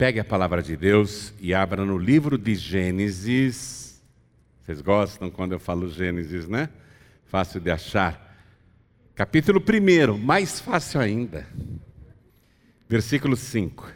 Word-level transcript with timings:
Pegue 0.00 0.18
a 0.18 0.24
palavra 0.24 0.62
de 0.62 0.78
Deus 0.78 1.34
e 1.38 1.52
abra 1.52 1.84
no 1.84 1.98
livro 1.98 2.38
de 2.38 2.54
Gênesis. 2.54 4.02
Vocês 4.62 4.80
gostam 4.80 5.30
quando 5.30 5.52
eu 5.52 5.60
falo 5.60 5.90
Gênesis, 5.90 6.48
né? 6.48 6.70
Fácil 7.26 7.60
de 7.60 7.70
achar. 7.70 8.34
Capítulo 9.14 9.60
1, 9.60 10.16
mais 10.16 10.58
fácil 10.58 11.02
ainda. 11.02 11.46
Versículo 12.88 13.36
5. 13.36 13.92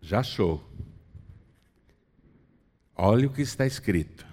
Já 0.00 0.18
achou? 0.18 0.68
Olha 2.96 3.28
o 3.28 3.32
que 3.32 3.42
está 3.42 3.64
escrito. 3.64 4.26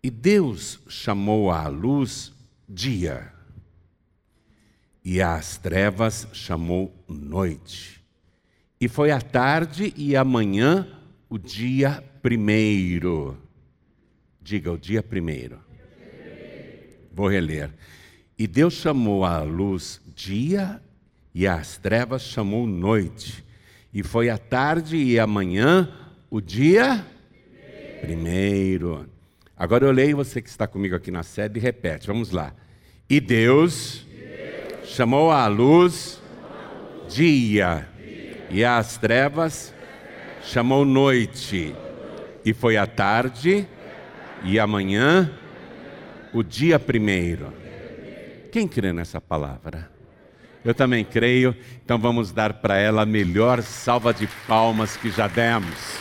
E 0.00 0.08
Deus 0.08 0.78
chamou 0.86 1.50
à 1.50 1.66
luz 1.66 2.32
dia 2.68 3.32
e 5.10 5.22
às 5.22 5.56
trevas 5.56 6.28
chamou 6.34 6.94
noite. 7.08 8.04
E 8.78 8.88
foi 8.88 9.10
a 9.10 9.22
tarde 9.22 9.90
e 9.96 10.14
a 10.14 10.22
manhã 10.22 10.86
o 11.30 11.38
dia 11.38 12.04
primeiro. 12.20 13.34
Diga 14.38 14.70
o 14.70 14.76
dia 14.76 15.02
primeiro. 15.02 15.60
Vou 17.10 17.26
reler. 17.26 17.70
E 18.38 18.46
Deus 18.46 18.74
chamou 18.74 19.24
a 19.24 19.40
luz 19.40 19.98
dia 20.14 20.78
e 21.34 21.46
às 21.46 21.78
trevas 21.78 22.20
chamou 22.20 22.66
noite. 22.66 23.42
E 23.94 24.02
foi 24.02 24.28
a 24.28 24.36
tarde 24.36 24.98
e 24.98 25.18
a 25.18 25.26
manhã 25.26 25.90
o 26.28 26.38
dia 26.38 27.02
primeiro. 28.02 29.08
Agora 29.56 29.86
eu 29.86 29.90
leio 29.90 30.18
você 30.18 30.42
que 30.42 30.50
está 30.50 30.66
comigo 30.66 30.94
aqui 30.94 31.10
na 31.10 31.22
sede 31.22 31.58
repete. 31.58 32.06
Vamos 32.06 32.30
lá. 32.30 32.54
E 33.08 33.22
Deus 33.22 34.06
chamou 34.88 35.30
a 35.30 35.46
luz 35.46 36.20
dia, 37.08 37.86
e 38.50 38.64
às 38.64 38.96
trevas 38.96 39.74
chamou 40.42 40.84
noite, 40.84 41.74
e 42.44 42.52
foi 42.52 42.76
a 42.76 42.86
tarde 42.86 43.66
e 44.42 44.58
amanhã 44.58 45.30
o 46.32 46.42
dia 46.42 46.78
primeiro. 46.78 47.52
Quem 48.50 48.66
crê 48.66 48.92
nessa 48.92 49.20
palavra? 49.20 49.90
Eu 50.64 50.74
também 50.74 51.04
creio, 51.04 51.54
então 51.84 51.98
vamos 51.98 52.32
dar 52.32 52.54
para 52.54 52.76
ela 52.76 53.02
a 53.02 53.06
melhor 53.06 53.62
salva 53.62 54.12
de 54.12 54.26
palmas 54.46 54.96
que 54.96 55.10
já 55.10 55.28
demos. 55.28 55.98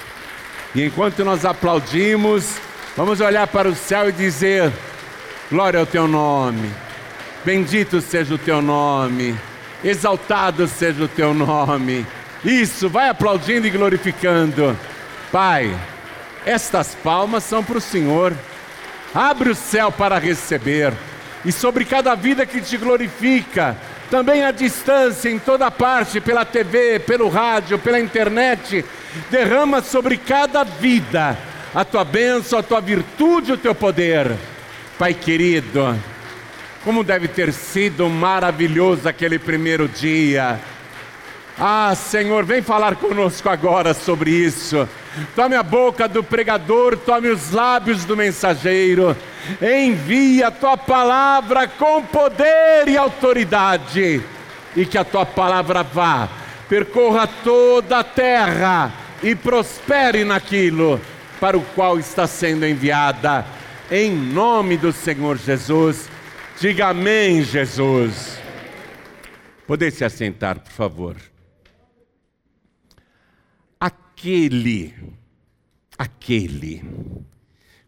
E 0.73 0.83
enquanto 0.83 1.23
nós 1.23 1.45
aplaudimos, 1.45 2.57
vamos 2.95 3.21
olhar 3.21 3.47
para 3.47 3.69
o 3.69 3.75
céu 3.75 4.09
e 4.09 4.11
dizer: 4.11 4.71
Glória 5.49 5.79
ao 5.79 5.85
teu 5.85 6.07
nome. 6.07 6.86
Bendito 7.47 8.01
seja 8.01 8.35
o 8.35 8.37
teu 8.37 8.61
nome, 8.61 9.33
exaltado 9.81 10.67
seja 10.67 11.05
o 11.05 11.07
teu 11.07 11.33
nome. 11.33 12.05
Isso, 12.43 12.89
vai 12.89 13.07
aplaudindo 13.07 13.65
e 13.65 13.69
glorificando. 13.69 14.77
Pai, 15.31 15.73
estas 16.45 16.93
palmas 16.95 17.45
são 17.45 17.63
para 17.63 17.77
o 17.77 17.81
Senhor. 17.81 18.33
Abre 19.15 19.49
o 19.49 19.55
céu 19.55 19.89
para 19.89 20.19
receber, 20.19 20.91
e 21.45 21.53
sobre 21.53 21.85
cada 21.85 22.15
vida 22.15 22.45
que 22.45 22.59
te 22.59 22.75
glorifica, 22.75 23.77
também 24.11 24.43
à 24.43 24.51
distância, 24.51 25.29
em 25.29 25.39
toda 25.39 25.71
parte, 25.71 26.19
pela 26.19 26.43
TV, 26.43 26.99
pelo 26.99 27.29
rádio, 27.29 27.79
pela 27.79 27.97
internet, 27.97 28.83
derrama 29.31 29.81
sobre 29.81 30.17
cada 30.17 30.65
vida 30.65 31.37
a 31.73 31.85
tua 31.85 32.03
bênção, 32.03 32.59
a 32.59 32.63
tua 32.63 32.81
virtude, 32.81 33.53
o 33.53 33.57
teu 33.57 33.73
poder. 33.73 34.35
Pai 34.99 35.13
querido, 35.13 35.97
como 36.87 37.03
deve 37.03 37.27
ter 37.27 37.51
sido 37.51 38.07
maravilhoso 38.07 39.09
aquele 39.09 39.37
primeiro 39.37 39.89
dia. 39.89 40.57
Ah, 41.59 41.93
Senhor, 41.93 42.45
vem 42.45 42.61
falar 42.61 42.95
conosco 42.95 43.49
agora 43.49 43.93
sobre 43.93 44.31
isso. 44.31 44.87
Tome 45.35 45.57
a 45.57 45.63
boca 45.63 46.07
do 46.07 46.23
pregador, 46.23 46.95
tome 46.95 47.27
os 47.27 47.51
lábios 47.51 48.05
do 48.05 48.15
mensageiro. 48.15 49.17
Envia 49.61 50.47
a 50.47 50.51
tua 50.51 50.77
palavra 50.77 51.67
com 51.67 52.03
poder 52.03 52.87
e 52.87 52.95
autoridade. 52.95 54.23
E 54.73 54.85
que 54.85 54.97
a 54.97 55.03
tua 55.03 55.25
palavra 55.25 55.83
vá, 55.83 56.29
percorra 56.69 57.27
toda 57.43 57.99
a 57.99 58.03
terra 58.05 58.93
e 59.21 59.35
prospere 59.35 60.23
naquilo 60.23 61.01
para 61.37 61.57
o 61.57 61.61
qual 61.75 61.99
está 61.99 62.25
sendo 62.25 62.65
enviada. 62.65 63.45
Em 63.91 64.09
nome 64.09 64.77
do 64.77 64.93
Senhor 64.93 65.37
Jesus. 65.37 66.15
Diga 66.59 66.87
amém, 66.87 67.43
Jesus. 67.43 68.39
Poder 69.67 69.91
se 69.91 70.03
assentar, 70.03 70.59
por 70.59 70.71
favor. 70.71 71.15
Aquele, 73.79 74.91
aquele, 75.95 76.83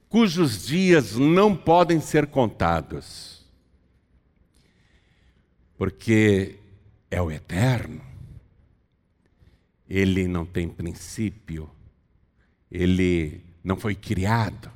cujos 0.08 0.68
dias 0.68 1.16
não 1.16 1.56
podem 1.56 2.00
ser 2.00 2.28
contados, 2.28 3.44
porque 5.76 6.60
é 7.10 7.20
o 7.20 7.32
eterno, 7.32 8.06
ele 9.90 10.28
não 10.28 10.46
tem 10.46 10.70
princípio, 10.70 11.68
ele 12.70 13.44
não 13.64 13.76
foi 13.76 13.96
criado. 13.96 14.72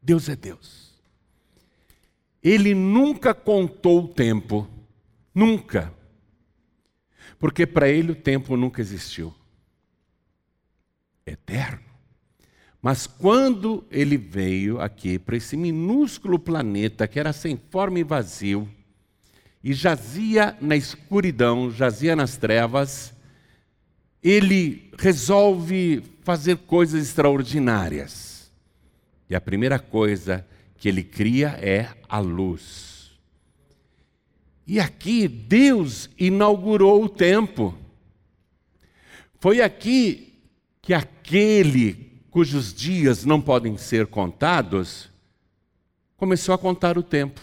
Deus 0.00 0.28
é 0.28 0.36
Deus. 0.36 0.79
Ele 2.42 2.74
nunca 2.74 3.34
contou 3.34 4.04
o 4.04 4.08
tempo, 4.08 4.68
nunca. 5.34 5.92
Porque 7.38 7.66
para 7.66 7.88
ele 7.88 8.12
o 8.12 8.16
tempo 8.16 8.56
nunca 8.56 8.80
existiu. 8.80 9.34
Eterno. 11.26 11.90
Mas 12.82 13.06
quando 13.06 13.84
ele 13.90 14.16
veio 14.16 14.80
aqui 14.80 15.18
para 15.18 15.36
esse 15.36 15.56
minúsculo 15.56 16.38
planeta 16.38 17.06
que 17.06 17.20
era 17.20 17.32
sem 17.32 17.60
forma 17.70 17.98
e 17.98 18.04
vazio, 18.04 18.68
e 19.62 19.74
jazia 19.74 20.56
na 20.60 20.74
escuridão, 20.74 21.70
jazia 21.70 22.16
nas 22.16 22.38
trevas, 22.38 23.12
ele 24.22 24.90
resolve 24.98 26.02
fazer 26.22 26.56
coisas 26.58 27.02
extraordinárias. 27.02 28.50
E 29.28 29.34
a 29.34 29.40
primeira 29.40 29.78
coisa 29.78 30.46
que 30.80 30.88
ele 30.88 31.04
cria 31.04 31.50
é 31.60 31.90
a 32.08 32.18
luz. 32.18 33.12
E 34.66 34.80
aqui 34.80 35.28
Deus 35.28 36.08
inaugurou 36.18 37.04
o 37.04 37.08
tempo. 37.08 37.76
Foi 39.38 39.60
aqui 39.60 40.40
que 40.80 40.94
aquele 40.94 42.22
cujos 42.30 42.72
dias 42.72 43.24
não 43.26 43.40
podem 43.40 43.76
ser 43.76 44.06
contados 44.06 45.10
começou 46.16 46.54
a 46.54 46.58
contar 46.58 46.96
o 46.96 47.02
tempo. 47.02 47.40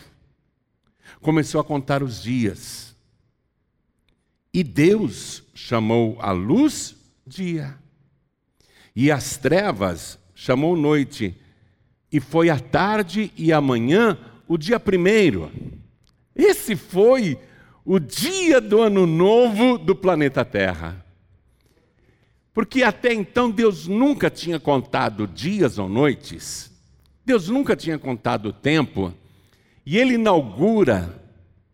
Começou 1.22 1.62
a 1.62 1.64
contar 1.64 2.02
os 2.02 2.22
dias. 2.22 2.96
E 4.54 4.64
Deus 4.64 5.44
chamou 5.54 6.18
a 6.22 6.32
luz 6.32 6.96
dia. 7.26 7.78
E 8.96 9.12
as 9.12 9.38
trevas 9.38 10.18
chamou 10.34 10.76
noite 10.76 11.40
e 12.12 12.20
foi 12.20 12.50
a 12.50 12.60
tarde 12.60 13.32
e 13.38 13.52
amanhã 13.52 14.18
o 14.48 14.58
dia 14.58 14.80
primeiro. 14.80 15.52
Esse 16.36 16.76
foi 16.76 17.38
o 17.84 18.00
dia 18.00 18.62
do 18.62 18.82
ano 18.82 19.06
novo 19.06 19.78
do 19.78 19.96
planeta 19.96 20.44
Terra. 20.46 21.06
Porque 22.54 22.84
até 22.84 23.14
então 23.14 23.52
Deus 23.52 23.88
nunca 23.88 24.30
tinha 24.30 24.60
contado 24.60 25.28
dias 25.28 25.78
ou 25.78 25.88
noites, 25.88 26.72
Deus 27.26 27.50
nunca 27.50 27.76
tinha 27.76 28.00
contado 28.00 28.50
o 28.50 28.54
tempo, 28.54 29.14
e 29.86 29.98
Ele 29.98 30.16
inaugura 30.16 31.22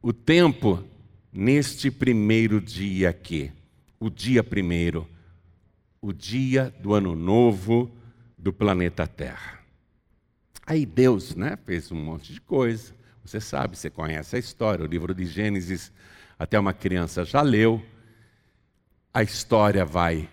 o 0.02 0.12
tempo 0.12 0.84
neste 1.32 1.90
primeiro 1.90 2.60
dia 2.60 3.10
aqui, 3.10 3.52
o 4.00 4.10
dia 4.10 4.44
primeiro, 4.44 5.08
o 6.02 6.12
dia 6.12 6.74
do 6.80 6.94
ano 6.94 7.16
novo 7.16 7.90
do 8.38 8.52
planeta 8.52 9.08
Terra. 9.08 9.63
Aí 10.66 10.86
Deus 10.86 11.36
né, 11.36 11.58
fez 11.66 11.92
um 11.92 11.96
monte 11.96 12.34
de 12.34 12.40
coisa. 12.40 12.94
Você 13.24 13.40
sabe, 13.40 13.78
você 13.78 13.90
conhece 13.90 14.36
a 14.36 14.40
história, 14.40 14.84
o 14.84 14.88
livro 14.88 15.14
de 15.14 15.26
Gênesis, 15.26 15.92
até 16.38 16.60
uma 16.60 16.74
criança 16.74 17.26
já 17.26 17.42
leu. 17.42 17.82
A 19.14 19.24
história 19.24 19.86
vai 19.86 20.30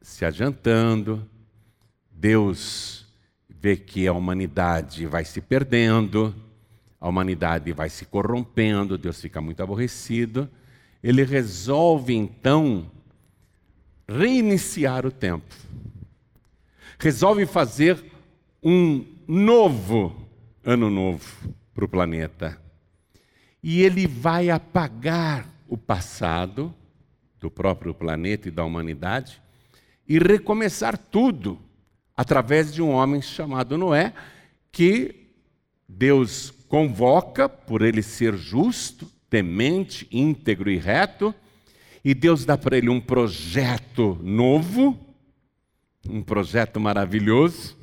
se 0.00 0.24
adiantando, 0.24 1.28
Deus 2.10 3.06
vê 3.48 3.76
que 3.76 4.06
a 4.06 4.12
humanidade 4.12 5.06
vai 5.06 5.24
se 5.24 5.40
perdendo, 5.40 6.34
a 7.00 7.08
humanidade 7.08 7.72
vai 7.72 7.90
se 7.90 8.04
corrompendo, 8.04 8.96
Deus 8.96 9.20
fica 9.20 9.40
muito 9.40 9.62
aborrecido. 9.62 10.48
Ele 11.02 11.24
resolve 11.24 12.14
então 12.14 12.90
reiniciar 14.08 15.04
o 15.04 15.10
tempo. 15.10 15.54
Resolve 16.98 17.44
fazer 17.46 18.02
um 18.68 19.06
novo 19.28 20.28
ano 20.64 20.90
novo 20.90 21.54
para 21.72 21.84
o 21.84 21.88
planeta. 21.88 22.60
E 23.62 23.80
ele 23.80 24.08
vai 24.08 24.50
apagar 24.50 25.48
o 25.68 25.78
passado 25.78 26.74
do 27.38 27.48
próprio 27.48 27.94
planeta 27.94 28.48
e 28.48 28.50
da 28.50 28.64
humanidade 28.64 29.40
e 30.08 30.18
recomeçar 30.18 30.98
tudo 30.98 31.60
através 32.16 32.74
de 32.74 32.82
um 32.82 32.90
homem 32.90 33.22
chamado 33.22 33.78
Noé, 33.78 34.12
que 34.72 35.28
Deus 35.88 36.50
convoca 36.66 37.48
por 37.48 37.82
ele 37.82 38.02
ser 38.02 38.36
justo, 38.36 39.08
temente, 39.30 40.08
íntegro 40.10 40.68
e 40.68 40.76
reto, 40.76 41.32
e 42.04 42.12
Deus 42.14 42.44
dá 42.44 42.58
para 42.58 42.76
ele 42.76 42.88
um 42.88 43.00
projeto 43.00 44.18
novo, 44.20 44.98
um 46.08 46.20
projeto 46.20 46.80
maravilhoso, 46.80 47.76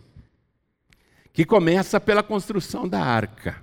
que 1.34 1.44
começa 1.44 2.00
pela 2.00 2.22
construção 2.22 2.88
da 2.88 3.02
arca. 3.02 3.62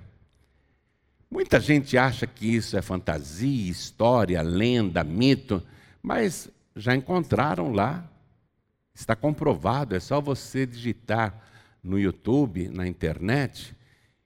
Muita 1.31 1.61
gente 1.61 1.97
acha 1.97 2.27
que 2.27 2.45
isso 2.45 2.75
é 2.77 2.81
fantasia, 2.81 3.71
história, 3.71 4.41
lenda, 4.41 5.01
mito, 5.01 5.63
mas 6.03 6.49
já 6.75 6.93
encontraram 6.93 7.71
lá. 7.71 8.05
Está 8.93 9.15
comprovado, 9.15 9.95
é 9.95 9.99
só 10.01 10.19
você 10.19 10.65
digitar 10.65 11.41
no 11.81 11.97
YouTube, 11.97 12.67
na 12.67 12.85
internet, 12.85 13.73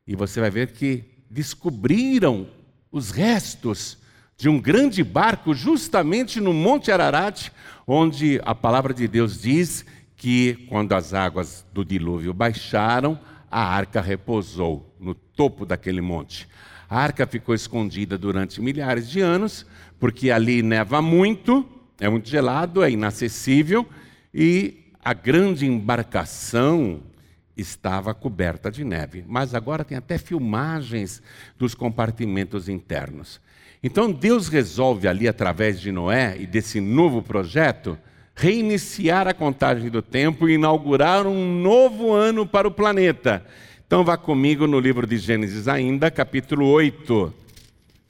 e 0.08 0.16
você 0.16 0.42
vai 0.42 0.50
ver 0.50 0.72
que 0.72 1.04
descobriram 1.30 2.48
os 2.92 3.12
restos 3.12 4.00
de 4.36 4.50
um 4.50 4.60
grande 4.60 5.04
barco 5.04 5.54
justamente 5.54 6.42
no 6.42 6.52
Monte 6.52 6.92
Ararat, 6.92 7.52
onde 7.86 8.42
a 8.44 8.56
palavra 8.56 8.94
de 8.94 9.08
Deus 9.08 9.40
diz 9.40 9.86
que 10.16 10.66
quando 10.70 10.94
as 10.94 11.14
águas 11.14 11.64
do 11.72 11.86
dilúvio 11.86 12.34
baixaram, 12.34 13.20
a 13.56 13.64
arca 13.64 14.02
repousou 14.02 14.94
no 15.00 15.16
topo 15.16 15.66
daquele 15.66 16.02
monte. 16.02 16.46
A 16.90 17.00
arca 17.00 17.26
ficou 17.26 17.56
escondida 17.56 18.18
durante 18.18 18.60
milhares 18.62 19.10
de 19.10 19.22
anos, 19.22 19.66
porque 19.98 20.30
ali 20.30 20.62
neva 20.62 21.02
muito, 21.02 21.66
é 21.98 22.10
muito 22.10 22.28
gelado, 22.28 22.84
é 22.84 22.92
inacessível, 22.92 23.88
e 24.34 24.92
a 25.02 25.14
grande 25.14 25.66
embarcação 25.66 27.00
estava 27.56 28.14
coberta 28.14 28.70
de 28.70 28.84
neve. 28.84 29.24
Mas 29.26 29.56
agora 29.56 29.86
tem 29.86 29.98
até 29.98 30.18
filmagens 30.18 31.24
dos 31.58 31.74
compartimentos 31.74 32.68
internos. 32.68 33.40
Então 33.82 34.12
Deus 34.12 34.50
resolve 34.50 35.08
ali, 35.08 35.30
através 35.30 35.80
de 35.80 35.94
Noé 35.94 36.36
e 36.38 36.46
desse 36.46 36.82
novo 36.82 37.22
projeto, 37.22 37.98
reiniciar 38.36 39.28
a 39.28 39.34
contagem 39.34 39.90
do 39.90 40.02
tempo 40.02 40.50
e 40.50 40.56
inaugurar 40.56 41.26
um 41.26 41.62
novo 41.62 42.12
ano 42.12 42.46
para 42.46 42.68
o 42.68 42.72
planeta. 42.72 43.46
Então 43.88 44.04
vá 44.04 44.18
comigo 44.18 44.68
no 44.68 44.80
livro 44.80 45.08
de 45.08 45.18
Gênesis 45.18 45.68
ainda, 45.68 46.12
capítulo 46.12 46.68
8. 46.68 47.34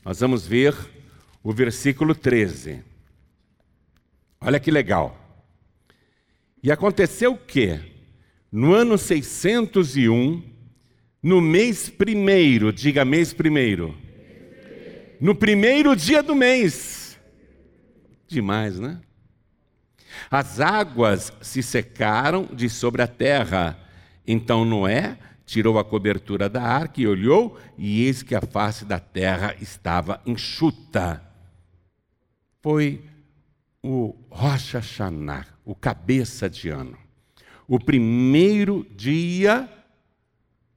Nós 0.03 0.19
vamos 0.19 0.47
ver 0.47 0.75
o 1.43 1.53
versículo 1.53 2.15
13. 2.15 2.83
Olha 4.41 4.59
que 4.59 4.71
legal. 4.71 5.15
E 6.63 6.71
aconteceu 6.71 7.37
que, 7.37 7.79
no 8.51 8.73
ano 8.73 8.97
601, 8.97 10.41
no 11.21 11.39
mês 11.39 11.89
primeiro, 11.89 12.73
diga 12.73 13.05
mês 13.05 13.33
primeiro, 13.33 13.95
no 15.19 15.35
primeiro 15.35 15.95
dia 15.95 16.23
do 16.23 16.35
mês, 16.35 17.19
demais, 18.27 18.79
né? 18.79 18.99
As 20.29 20.59
águas 20.59 21.33
se 21.41 21.61
secaram 21.61 22.45
de 22.53 22.69
sobre 22.69 23.01
a 23.01 23.07
terra. 23.07 23.77
Então 24.25 24.65
Noé 24.65 25.17
tirou 25.45 25.77
a 25.77 25.83
cobertura 25.83 26.49
da 26.49 26.63
arca 26.63 26.99
e 26.99 27.07
olhou, 27.07 27.57
e 27.77 28.03
eis 28.03 28.23
que 28.23 28.33
a 28.33 28.41
face 28.41 28.83
da 28.83 28.99
terra 28.99 29.55
estava 29.61 30.21
enxuta. 30.25 31.21
Foi 32.61 33.03
o 33.83 34.15
Rosh 34.29 34.73
Hashanah, 34.73 35.45
o 35.63 35.75
cabeça 35.75 36.49
de 36.49 36.69
ano, 36.69 36.97
o 37.67 37.79
primeiro 37.79 38.85
dia 38.95 39.69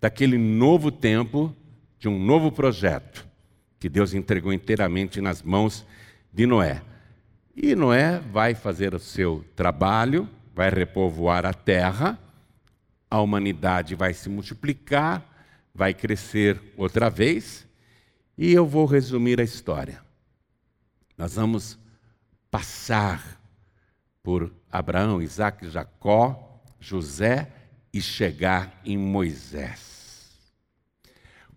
daquele 0.00 0.36
novo 0.36 0.92
tempo, 0.92 1.54
de 1.98 2.08
um 2.08 2.18
novo 2.22 2.52
projeto, 2.52 3.26
que 3.80 3.88
Deus 3.88 4.14
entregou 4.14 4.52
inteiramente 4.52 5.20
nas 5.20 5.42
mãos 5.42 5.84
de 6.32 6.46
Noé. 6.46 6.82
E 7.60 7.74
Noé 7.74 8.20
vai 8.20 8.54
fazer 8.54 8.94
o 8.94 9.00
seu 9.00 9.44
trabalho, 9.56 10.30
vai 10.54 10.70
repovoar 10.70 11.44
a 11.44 11.52
terra, 11.52 12.16
a 13.10 13.20
humanidade 13.20 13.96
vai 13.96 14.14
se 14.14 14.28
multiplicar, 14.28 15.26
vai 15.74 15.92
crescer 15.92 16.62
outra 16.76 17.10
vez, 17.10 17.66
e 18.36 18.52
eu 18.52 18.64
vou 18.64 18.86
resumir 18.86 19.40
a 19.40 19.42
história. 19.42 20.00
Nós 21.16 21.34
vamos 21.34 21.76
passar 22.48 23.40
por 24.22 24.52
Abraão, 24.70 25.20
Isaac, 25.20 25.68
Jacó, 25.68 26.62
José 26.78 27.50
e 27.92 28.00
chegar 28.00 28.80
em 28.84 28.96
Moisés. 28.96 30.30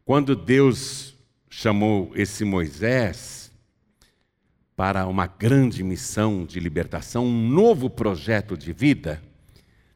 Quando 0.04 0.36
Deus 0.36 1.14
chamou 1.48 2.12
esse 2.16 2.44
Moisés 2.44 3.41
para 4.76 5.06
uma 5.08 5.28
grande 5.28 5.84
missão 5.84 6.46
de 6.46 6.60
libertação, 6.60 7.26
um 7.26 7.50
novo 7.50 7.90
projeto 7.90 8.58
de 8.58 8.74
vida, 8.74 9.22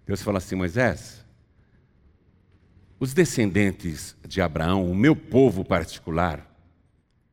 Deus 0.05 0.21
falou 0.21 0.37
assim: 0.37 0.55
Moisés, 0.55 1.25
os 2.99 3.13
descendentes 3.13 4.15
de 4.27 4.41
Abraão, 4.41 4.89
o 4.89 4.95
meu 4.95 5.15
povo 5.15 5.65
particular, 5.65 6.49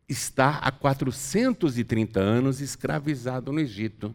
está 0.08 0.58
há 0.58 0.70
430 0.70 2.20
anos 2.20 2.60
escravizado 2.60 3.52
no 3.52 3.60
Egito. 3.60 4.14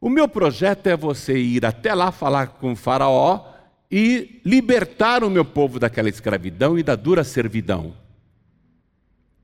O 0.00 0.10
meu 0.10 0.28
projeto 0.28 0.86
é 0.88 0.96
você 0.96 1.38
ir 1.38 1.64
até 1.64 1.94
lá 1.94 2.12
falar 2.12 2.48
com 2.48 2.72
o 2.72 2.76
Faraó 2.76 3.54
e 3.90 4.40
libertar 4.44 5.24
o 5.24 5.30
meu 5.30 5.44
povo 5.44 5.78
daquela 5.78 6.08
escravidão 6.08 6.78
e 6.78 6.82
da 6.82 6.94
dura 6.94 7.24
servidão. 7.24 7.96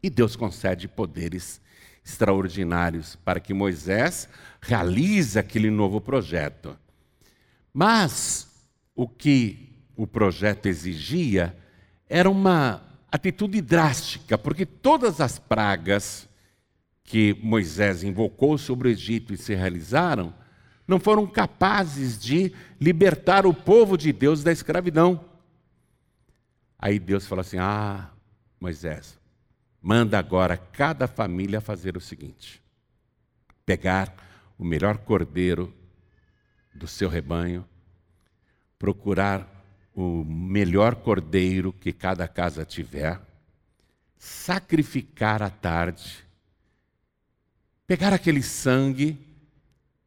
E 0.03 0.11
Deus 0.11 0.37
concede 0.37 0.89
poderes 0.89 1.61
extraordinários 2.11 3.17
para 3.17 3.41
que 3.41 3.55
Moisés 3.55 4.29
realize 4.61 5.39
aquele 5.39 5.71
novo 5.71 6.01
projeto. 6.01 6.77
Mas 7.73 8.49
o 8.95 9.09
que 9.09 9.73
o 9.97 10.07
projeto 10.07 10.67
exigia 10.67 11.57
era 12.09 12.29
uma 12.29 12.83
atitude 13.11 13.61
drástica, 13.61 14.37
porque 14.37 14.67
todas 14.67 15.21
as 15.21 15.39
pragas 15.39 16.29
que 17.05 17.37
Moisés 17.43 18.03
invocou 18.03 18.57
sobre 18.59 18.89
o 18.89 18.91
Egito 18.91 19.33
e 19.33 19.37
se 19.37 19.55
realizaram, 19.55 20.33
não 20.87 20.99
foram 20.99 21.27
capazes 21.27 22.19
de 22.19 22.53
libertar 22.81 23.47
o 23.47 23.55
povo 23.55 23.97
de 23.97 24.13
Deus 24.13 24.43
da 24.43 24.53
escravidão. 24.53 25.25
Aí 26.79 26.99
Deus 26.99 27.27
falou 27.27 27.43
assim: 27.43 27.59
Ah, 27.59 28.11
Moisés, 28.61 29.20
manda 29.81 30.19
agora 30.19 30.57
cada 30.57 31.07
família 31.07 31.61
fazer 31.61 31.97
o 31.97 32.01
seguinte: 32.01 32.63
pegar 33.65 34.15
o 34.59 34.65
melhor 34.65 34.99
cordeiro 34.99 35.73
do 36.75 36.87
seu 36.87 37.09
rebanho, 37.09 37.67
procurar 38.79 39.49
o 39.95 40.25
melhor 40.25 40.95
cordeiro 40.97 41.73
que 41.73 41.93
cada 41.93 42.27
casa 42.29 42.65
tiver, 42.65 43.21
sacrificar 44.17 45.43
à 45.43 45.51
tarde, 45.51 46.25
pegar 47.87 48.13
aquele 48.13 48.43
sangue 48.43 49.19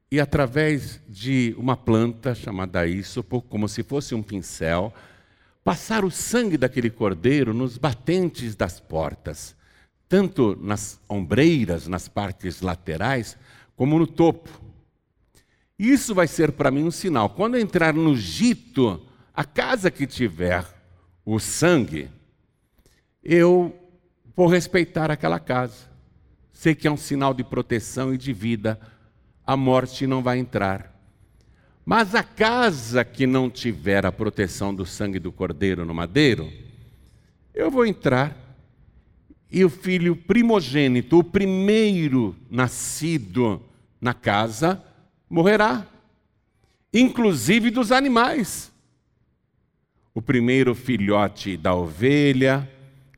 e, 0.09 0.19
através 0.19 1.01
de 1.09 1.55
uma 1.57 1.75
planta 1.75 2.35
chamada 2.35 2.85
ísopo, 2.85 3.41
como 3.41 3.67
se 3.67 3.81
fosse 3.81 4.13
um 4.13 4.21
pincel, 4.21 4.93
passar 5.63 6.05
o 6.05 6.11
sangue 6.11 6.57
daquele 6.57 6.89
cordeiro 6.89 7.53
nos 7.53 7.77
batentes 7.77 8.55
das 8.55 8.79
portas, 8.79 9.55
tanto 10.13 10.55
nas 10.61 11.01
ombreiras, 11.09 11.87
nas 11.87 12.07
partes 12.07 12.61
laterais, 12.61 13.35
como 13.75 13.97
no 13.97 14.05
topo. 14.05 14.47
Isso 15.79 16.13
vai 16.13 16.27
ser 16.27 16.51
para 16.51 16.69
mim 16.69 16.83
um 16.83 16.91
sinal. 16.91 17.31
Quando 17.31 17.57
entrar 17.57 17.95
no 17.95 18.15
Gito, 18.15 19.03
a 19.33 19.43
casa 19.43 19.89
que 19.89 20.05
tiver 20.05 20.63
o 21.25 21.39
sangue, 21.39 22.11
eu 23.23 23.75
vou 24.35 24.45
respeitar 24.45 25.09
aquela 25.09 25.39
casa. 25.39 25.89
Sei 26.51 26.75
que 26.75 26.87
é 26.87 26.91
um 26.91 26.95
sinal 26.95 27.33
de 27.33 27.43
proteção 27.43 28.13
e 28.13 28.17
de 28.17 28.31
vida, 28.31 28.79
a 29.43 29.57
morte 29.57 30.05
não 30.05 30.21
vai 30.21 30.37
entrar. 30.37 30.93
Mas 31.83 32.13
a 32.13 32.21
casa 32.21 33.03
que 33.03 33.25
não 33.25 33.49
tiver 33.49 34.05
a 34.05 34.11
proteção 34.11 34.75
do 34.75 34.85
sangue 34.85 35.17
do 35.17 35.31
cordeiro 35.31 35.83
no 35.83 35.93
madeiro, 35.95 36.53
eu 37.51 37.71
vou 37.71 37.83
entrar 37.83 38.42
e 39.53 39.63
o 39.63 39.69
filho 39.69 40.15
primogênito, 40.15 41.19
o 41.19 41.23
primeiro 41.23 42.35
nascido 42.49 43.61
na 44.01 44.13
casa, 44.13 44.83
morrerá, 45.29 45.87
inclusive 46.91 47.69
dos 47.69 47.91
animais 47.91 48.73
o 50.13 50.21
primeiro 50.21 50.75
filhote 50.75 51.57
da 51.57 51.73
ovelha, 51.73 52.69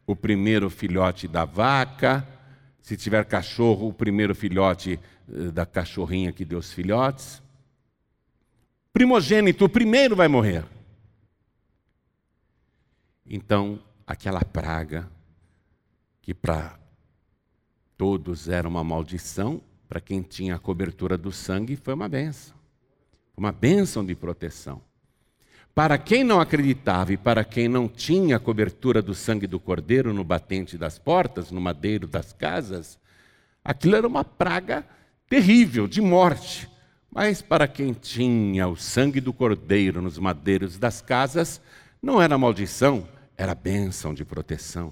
o 0.08 0.16
primeiro 0.16 0.70
filhote 0.70 1.28
da 1.28 1.44
vaca, 1.44 2.26
se 2.82 2.96
tiver 2.96 3.26
cachorro, 3.26 3.90
o 3.90 3.94
primeiro 3.94 4.34
filhote 4.34 5.00
eh, 5.28 5.52
da 5.52 5.66
cachorrinha 5.66 6.32
que 6.32 6.46
deu 6.46 6.60
os 6.60 6.72
filhotes. 6.72 7.42
Primogênito, 8.94 9.66
o 9.66 9.70
primeiro 9.70 10.16
vai 10.16 10.28
morrer. 10.28 10.64
Então, 13.28 13.80
aquela 14.08 14.42
praga, 14.42 15.10
que 16.26 16.34
para 16.34 16.76
todos 17.96 18.50
era 18.50 18.68
uma 18.68 18.84
maldição, 18.84 19.62
para 19.88 20.02
quem 20.02 20.24
tinha 20.24 20.56
a 20.56 20.60
cobertura 20.60 21.20
do 21.20 21.32
sangue, 21.32 21.76
foi 21.76 21.94
uma 21.94 22.10
benção. 22.10 22.56
Uma 23.38 23.52
bênção 23.52 24.04
de 24.04 24.16
proteção. 24.16 24.82
Para 25.76 26.00
quem 26.00 26.24
não 26.24 26.42
acreditava 26.42 27.14
e 27.14 27.18
para 27.18 27.44
quem 27.44 27.68
não 27.68 27.88
tinha 27.88 28.38
a 28.38 28.40
cobertura 28.40 29.04
do 29.04 29.14
sangue 29.14 29.46
do 29.46 29.60
cordeiro 29.60 30.12
no 30.16 30.24
batente 30.24 30.80
das 30.80 30.98
portas, 30.98 31.52
no 31.52 31.62
madeiro 31.62 32.08
das 32.08 32.34
casas, 32.34 32.98
aquilo 33.64 33.96
era 33.96 34.08
uma 34.08 34.24
praga 34.24 34.84
terrível, 35.30 35.88
de 35.88 36.02
morte. 36.02 36.68
Mas 37.12 37.44
para 37.44 37.68
quem 37.68 37.94
tinha 37.94 38.68
o 38.68 38.76
sangue 38.76 39.22
do 39.22 39.32
cordeiro 39.32 40.02
nos 40.02 40.18
madeiros 40.18 40.80
das 40.80 41.02
casas, 41.02 41.62
não 42.02 42.20
era 42.20 42.36
maldição, 42.36 43.08
era 43.38 43.54
bênção 43.54 44.12
de 44.12 44.26
proteção, 44.26 44.92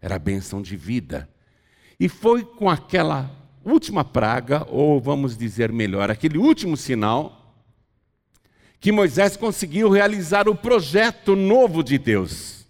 era 0.00 0.18
bênção 0.18 0.60
de 0.60 0.76
vida. 0.76 1.28
E 1.98 2.08
foi 2.08 2.44
com 2.44 2.68
aquela 2.68 3.30
última 3.64 4.04
praga, 4.04 4.66
ou 4.68 5.00
vamos 5.00 5.36
dizer 5.36 5.72
melhor, 5.72 6.10
aquele 6.10 6.38
último 6.38 6.76
sinal, 6.76 7.54
que 8.78 8.92
Moisés 8.92 9.36
conseguiu 9.36 9.90
realizar 9.90 10.48
o 10.48 10.54
projeto 10.54 11.34
novo 11.34 11.82
de 11.82 11.98
Deus. 11.98 12.66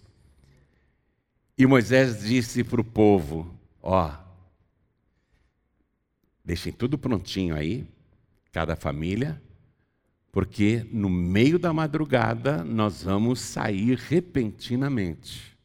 E 1.57 1.65
Moisés 1.65 2.21
disse 2.21 2.63
para 2.63 2.81
o 2.81 2.83
povo: 2.83 3.53
Ó, 3.81 4.11
deixem 6.43 6.71
tudo 6.71 6.97
prontinho 6.97 7.55
aí, 7.55 7.85
cada 8.51 8.75
família, 8.75 9.41
porque 10.31 10.87
no 10.91 11.09
meio 11.09 11.59
da 11.59 11.73
madrugada 11.73 12.63
nós 12.63 13.03
vamos 13.03 13.39
sair 13.39 13.97
repentinamente. 13.97 15.56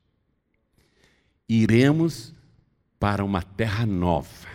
Iremos 1.54 2.32
para 2.98 3.22
uma 3.22 3.42
terra 3.42 3.84
nova, 3.84 4.48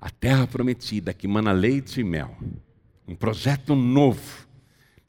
a 0.00 0.08
terra 0.08 0.46
prometida 0.46 1.12
que 1.12 1.26
mana 1.26 1.50
leite 1.50 2.00
e 2.00 2.04
mel, 2.04 2.36
um 3.08 3.16
projeto 3.16 3.74
novo. 3.74 4.46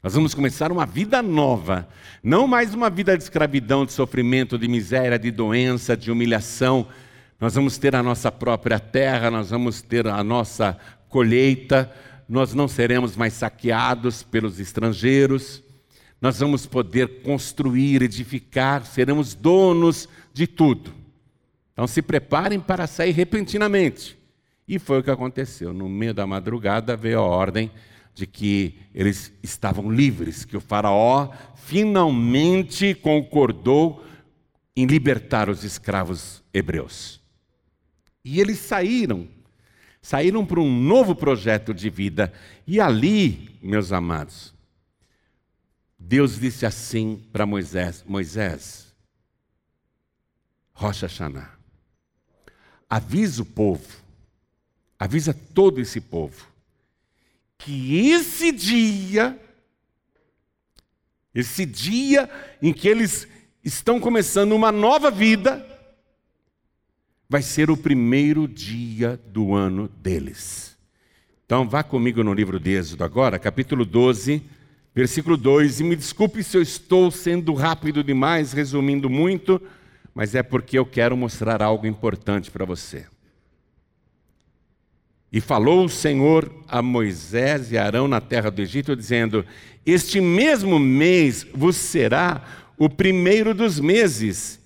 Nós 0.02 0.14
vamos 0.14 0.34
começar 0.34 0.72
uma 0.72 0.84
vida 0.84 1.22
nova, 1.22 1.88
não 2.20 2.48
mais 2.48 2.74
uma 2.74 2.90
vida 2.90 3.16
de 3.16 3.22
escravidão, 3.22 3.86
de 3.86 3.92
sofrimento, 3.92 4.58
de 4.58 4.66
miséria, 4.66 5.20
de 5.20 5.30
doença, 5.30 5.96
de 5.96 6.10
humilhação. 6.10 6.88
Nós 7.38 7.54
vamos 7.54 7.78
ter 7.78 7.94
a 7.94 8.02
nossa 8.02 8.32
própria 8.32 8.80
terra, 8.80 9.30
nós 9.30 9.50
vamos 9.50 9.80
ter 9.82 10.08
a 10.08 10.24
nossa 10.24 10.76
colheita, 11.08 11.88
nós 12.28 12.54
não 12.54 12.66
seremos 12.66 13.14
mais 13.14 13.34
saqueados 13.34 14.24
pelos 14.24 14.58
estrangeiros, 14.58 15.62
nós 16.20 16.40
vamos 16.40 16.66
poder 16.66 17.22
construir, 17.22 18.02
edificar, 18.02 18.84
seremos 18.84 19.32
donos 19.32 20.08
de 20.32 20.46
tudo. 20.46 20.94
Então 21.72 21.86
se 21.86 22.02
preparem 22.02 22.60
para 22.60 22.86
sair 22.86 23.12
repentinamente. 23.12 24.18
E 24.66 24.78
foi 24.78 25.00
o 25.00 25.02
que 25.02 25.10
aconteceu. 25.10 25.72
No 25.72 25.88
meio 25.88 26.14
da 26.14 26.26
madrugada 26.26 26.96
veio 26.96 27.18
a 27.18 27.26
ordem 27.26 27.70
de 28.14 28.26
que 28.26 28.78
eles 28.94 29.32
estavam 29.42 29.90
livres, 29.90 30.44
que 30.44 30.56
o 30.56 30.60
Faraó 30.60 31.30
finalmente 31.54 32.94
concordou 32.94 34.04
em 34.76 34.86
libertar 34.86 35.48
os 35.48 35.64
escravos 35.64 36.42
hebreus. 36.52 37.20
E 38.24 38.40
eles 38.40 38.58
saíram 38.58 39.28
saíram 40.02 40.46
para 40.46 40.60
um 40.60 40.80
novo 40.80 41.14
projeto 41.14 41.74
de 41.74 41.90
vida. 41.90 42.32
E 42.66 42.80
ali, 42.80 43.58
meus 43.62 43.92
amados, 43.92 44.54
Deus 45.98 46.38
disse 46.38 46.64
assim 46.64 47.22
para 47.32 47.46
Moisés: 47.46 48.04
Moisés, 48.06 48.89
Rocha 50.80 51.06
Xaná, 51.06 51.50
avisa 52.88 53.42
o 53.42 53.44
povo, 53.44 53.86
avisa 54.98 55.34
todo 55.34 55.78
esse 55.78 56.00
povo, 56.00 56.46
que 57.58 58.08
esse 58.08 58.50
dia, 58.50 59.38
esse 61.34 61.66
dia 61.66 62.30
em 62.62 62.72
que 62.72 62.88
eles 62.88 63.28
estão 63.62 64.00
começando 64.00 64.52
uma 64.52 64.72
nova 64.72 65.10
vida, 65.10 65.62
vai 67.28 67.42
ser 67.42 67.70
o 67.70 67.76
primeiro 67.76 68.48
dia 68.48 69.20
do 69.26 69.54
ano 69.54 69.86
deles. 69.86 70.78
Então 71.44 71.68
vá 71.68 71.82
comigo 71.82 72.24
no 72.24 72.32
livro 72.32 72.58
de 72.58 72.70
Êxodo 72.70 73.04
agora, 73.04 73.38
capítulo 73.38 73.84
12, 73.84 74.42
versículo 74.94 75.36
2, 75.36 75.80
e 75.80 75.84
me 75.84 75.94
desculpe 75.94 76.42
se 76.42 76.56
eu 76.56 76.62
estou 76.62 77.10
sendo 77.10 77.52
rápido 77.52 78.02
demais, 78.02 78.54
resumindo 78.54 79.10
muito, 79.10 79.60
mas 80.14 80.34
é 80.34 80.42
porque 80.42 80.78
eu 80.78 80.84
quero 80.84 81.16
mostrar 81.16 81.62
algo 81.62 81.86
importante 81.86 82.50
para 82.50 82.64
você. 82.64 83.06
E 85.32 85.40
falou 85.40 85.84
o 85.84 85.88
Senhor 85.88 86.52
a 86.66 86.82
Moisés 86.82 87.70
e 87.70 87.78
Arão 87.78 88.08
na 88.08 88.20
terra 88.20 88.50
do 88.50 88.60
Egito, 88.60 88.96
dizendo: 88.96 89.44
Este 89.86 90.20
mesmo 90.20 90.78
mês 90.78 91.46
vos 91.54 91.76
será 91.76 92.44
o 92.76 92.88
primeiro 92.88 93.54
dos 93.54 93.78
meses, 93.78 94.58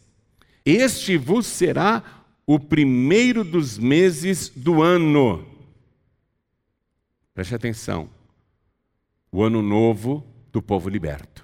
este 0.64 1.18
vos 1.18 1.46
será 1.46 2.02
o 2.46 2.58
primeiro 2.58 3.44
dos 3.44 3.78
meses 3.78 4.48
do 4.48 4.82
ano. 4.82 5.44
Preste 7.34 7.54
atenção. 7.54 8.08
O 9.32 9.42
ano 9.42 9.60
novo 9.60 10.24
do 10.52 10.62
povo 10.62 10.88
liberto. 10.88 11.43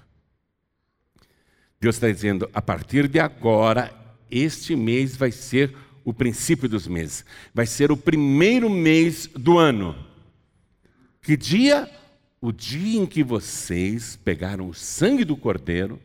Deus 1.81 1.95
está 1.95 2.07
dizendo: 2.07 2.47
a 2.53 2.61
partir 2.61 3.07
de 3.07 3.19
agora, 3.19 3.91
este 4.29 4.75
mês 4.75 5.15
vai 5.15 5.31
ser 5.31 5.73
o 6.05 6.13
princípio 6.13 6.69
dos 6.69 6.87
meses, 6.87 7.25
vai 7.53 7.65
ser 7.65 7.91
o 7.91 7.97
primeiro 7.97 8.69
mês 8.69 9.27
do 9.35 9.57
ano. 9.57 9.95
Que 11.23 11.35
dia? 11.35 11.89
O 12.39 12.51
dia 12.51 12.99
em 12.99 13.05
que 13.05 13.23
vocês 13.23 14.15
pegaram 14.23 14.69
o 14.69 14.73
sangue 14.73 15.23
do 15.23 15.35
cordeiro, 15.35 15.99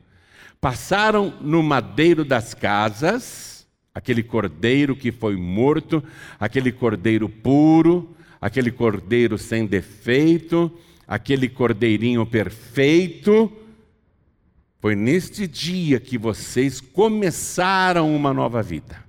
passaram 0.60 1.32
no 1.40 1.62
madeiro 1.62 2.24
das 2.24 2.52
casas, 2.52 3.66
aquele 3.94 4.22
cordeiro 4.22 4.94
que 4.94 5.10
foi 5.10 5.36
morto, 5.36 6.04
aquele 6.38 6.72
cordeiro 6.72 7.28
puro, 7.28 8.14
aquele 8.38 8.70
cordeiro 8.70 9.38
sem 9.38 9.64
defeito, 9.64 10.70
aquele 11.06 11.48
cordeirinho 11.48 12.26
perfeito. 12.26 13.50
Foi 14.86 14.94
neste 14.94 15.48
dia 15.48 15.98
que 15.98 16.16
vocês 16.16 16.80
começaram 16.80 18.14
uma 18.14 18.32
nova 18.32 18.62
vida. 18.62 19.04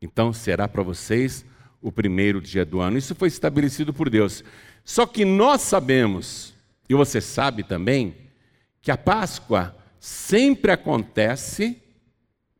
Então 0.00 0.32
será 0.32 0.66
para 0.66 0.82
vocês 0.82 1.44
o 1.80 1.92
primeiro 1.92 2.40
dia 2.40 2.64
do 2.64 2.80
ano. 2.80 2.98
Isso 2.98 3.14
foi 3.14 3.28
estabelecido 3.28 3.94
por 3.94 4.10
Deus. 4.10 4.42
Só 4.84 5.06
que 5.06 5.24
nós 5.24 5.60
sabemos, 5.60 6.52
e 6.88 6.96
você 6.96 7.20
sabe 7.20 7.62
também, 7.62 8.16
que 8.80 8.90
a 8.90 8.96
Páscoa 8.96 9.72
sempre 10.00 10.72
acontece 10.72 11.80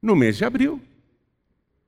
no 0.01 0.15
mês 0.15 0.37
de 0.37 0.45
abril. 0.45 0.81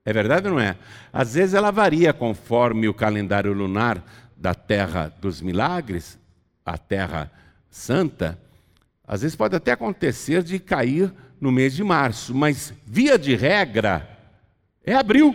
É 0.05 0.13
verdade 0.13 0.49
ou 0.49 0.55
não 0.55 0.61
é? 0.61 0.77
Às 1.13 1.35
vezes 1.35 1.55
ela 1.55 1.71
varia 1.71 2.13
conforme 2.13 2.89
o 2.89 2.95
calendário 2.95 3.53
lunar 3.53 4.05
da 4.37 4.53
Terra 4.53 5.15
dos 5.21 5.41
Milagres, 5.41 6.19
a 6.67 6.77
Terra 6.77 7.31
Santa. 7.71 8.43
Às 9.07 9.23
vezes 9.23 9.37
pode 9.37 9.55
até 9.55 9.73
acontecer 9.73 10.43
de 10.43 10.59
cair 10.59 11.13
no 11.41 11.53
mês 11.53 11.75
de 11.75 11.85
março, 11.85 12.35
mas 12.35 12.73
via 12.87 13.19
de 13.19 13.35
regra 13.35 14.09
é 14.85 14.95
abril. 14.95 15.35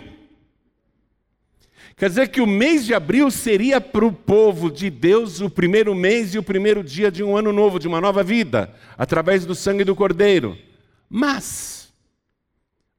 Quer 1.95 2.09
dizer 2.09 2.29
que 2.29 2.39
o 2.39 2.47
mês 2.47 2.85
de 2.85 2.93
abril 2.93 3.29
seria 3.29 3.81
para 3.81 4.05
o 4.05 4.11
povo 4.11 4.71
de 4.71 4.89
Deus 4.89 5.41
o 5.41 5.49
primeiro 5.49 5.93
mês 5.93 6.33
e 6.33 6.37
o 6.39 6.43
primeiro 6.43 6.81
dia 6.81 7.11
de 7.11 7.23
um 7.23 7.35
ano 7.35 7.51
novo, 7.51 7.77
de 7.77 7.87
uma 7.87 7.99
nova 7.99 8.23
vida, 8.23 8.73
através 8.97 9.45
do 9.45 9.53
sangue 9.53 9.83
do 9.83 9.95
Cordeiro. 9.95 10.57
Mas, 11.09 11.93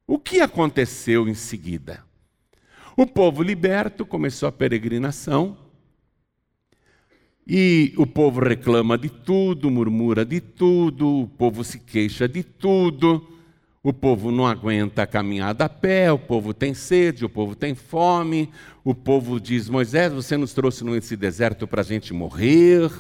o 0.07 0.19
que 0.19 0.41
aconteceu 0.41 1.27
em 1.27 1.35
seguida? 1.35 2.05
O 2.95 3.07
povo 3.07 3.43
liberto 3.43 4.05
começou 4.05 4.49
a 4.49 4.53
peregrinação 4.53 5.57
e 7.47 7.93
o 7.97 8.07
povo 8.07 8.41
reclama 8.41 8.97
de 8.97 9.09
tudo, 9.09 9.71
murmura 9.71 10.25
de 10.25 10.41
tudo, 10.41 11.23
o 11.23 11.29
povo 11.29 11.65
se 11.65 11.79
queixa 11.79 12.29
de 12.29 12.43
tudo, 12.43 13.27
o 13.83 13.93
povo 13.93 14.31
não 14.31 14.47
aguenta 14.47 15.03
a 15.03 15.07
caminhada 15.07 15.65
a 15.65 15.69
pé, 15.69 16.13
o 16.13 16.19
povo 16.19 16.53
tem 16.53 16.75
sede, 16.75 17.25
o 17.25 17.29
povo 17.29 17.55
tem 17.55 17.75
fome, 17.75 18.51
o 18.85 18.95
povo 18.95 19.41
diz: 19.41 19.69
Moisés, 19.69 20.13
você 20.13 20.37
nos 20.37 20.53
trouxe 20.53 20.85
nesse 20.85 21.17
deserto 21.17 21.67
para 21.67 21.81
a 21.81 21.85
gente 21.85 22.13
morrer, 22.13 22.91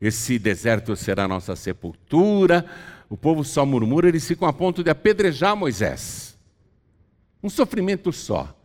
esse 0.00 0.38
deserto 0.38 0.96
será 0.96 1.28
nossa 1.28 1.54
sepultura. 1.54 2.66
O 3.08 3.16
povo 3.16 3.44
só 3.44 3.66
murmura, 3.66 4.08
eles 4.08 4.26
ficam 4.26 4.48
a 4.48 4.52
ponto 4.52 4.82
de 4.82 4.88
apedrejar 4.88 5.54
Moisés. 5.54 6.36
Um 7.42 7.50
sofrimento 7.50 8.10
só. 8.10 8.58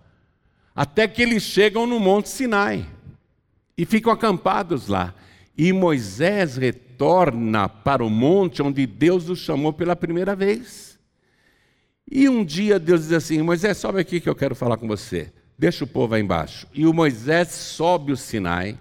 Até 0.74 1.08
que 1.08 1.22
eles 1.22 1.44
chegam 1.44 1.86
no 1.86 2.00
Monte 2.00 2.30
Sinai. 2.30 2.86
E 3.78 3.86
ficam 3.86 4.12
acampados 4.12 4.88
lá. 4.88 5.14
E 5.58 5.72
Moisés 5.72 6.58
retorna 6.58 7.70
para 7.70 8.04
o 8.04 8.10
monte 8.10 8.62
onde 8.62 8.86
Deus 8.86 9.30
o 9.30 9.36
chamou 9.36 9.72
pela 9.72 9.96
primeira 9.96 10.36
vez. 10.36 10.98
E 12.10 12.28
um 12.30 12.44
dia 12.44 12.80
Deus 12.80 13.02
diz 13.04 13.12
assim: 13.12 13.42
Moisés, 13.42 13.78
sobe 13.78 14.00
aqui 14.00 14.20
que 14.20 14.30
eu 14.30 14.36
quero 14.36 14.56
falar 14.56 14.78
com 14.78 14.88
você. 14.88 15.32
Deixa 15.58 15.84
o 15.84 15.88
povo 15.88 16.16
aí 16.16 16.22
embaixo. 16.22 16.68
E 16.74 16.86
o 16.86 16.94
Moisés 16.94 17.50
sobe 17.50 18.12
o 18.12 18.18
Sinai 18.18 18.78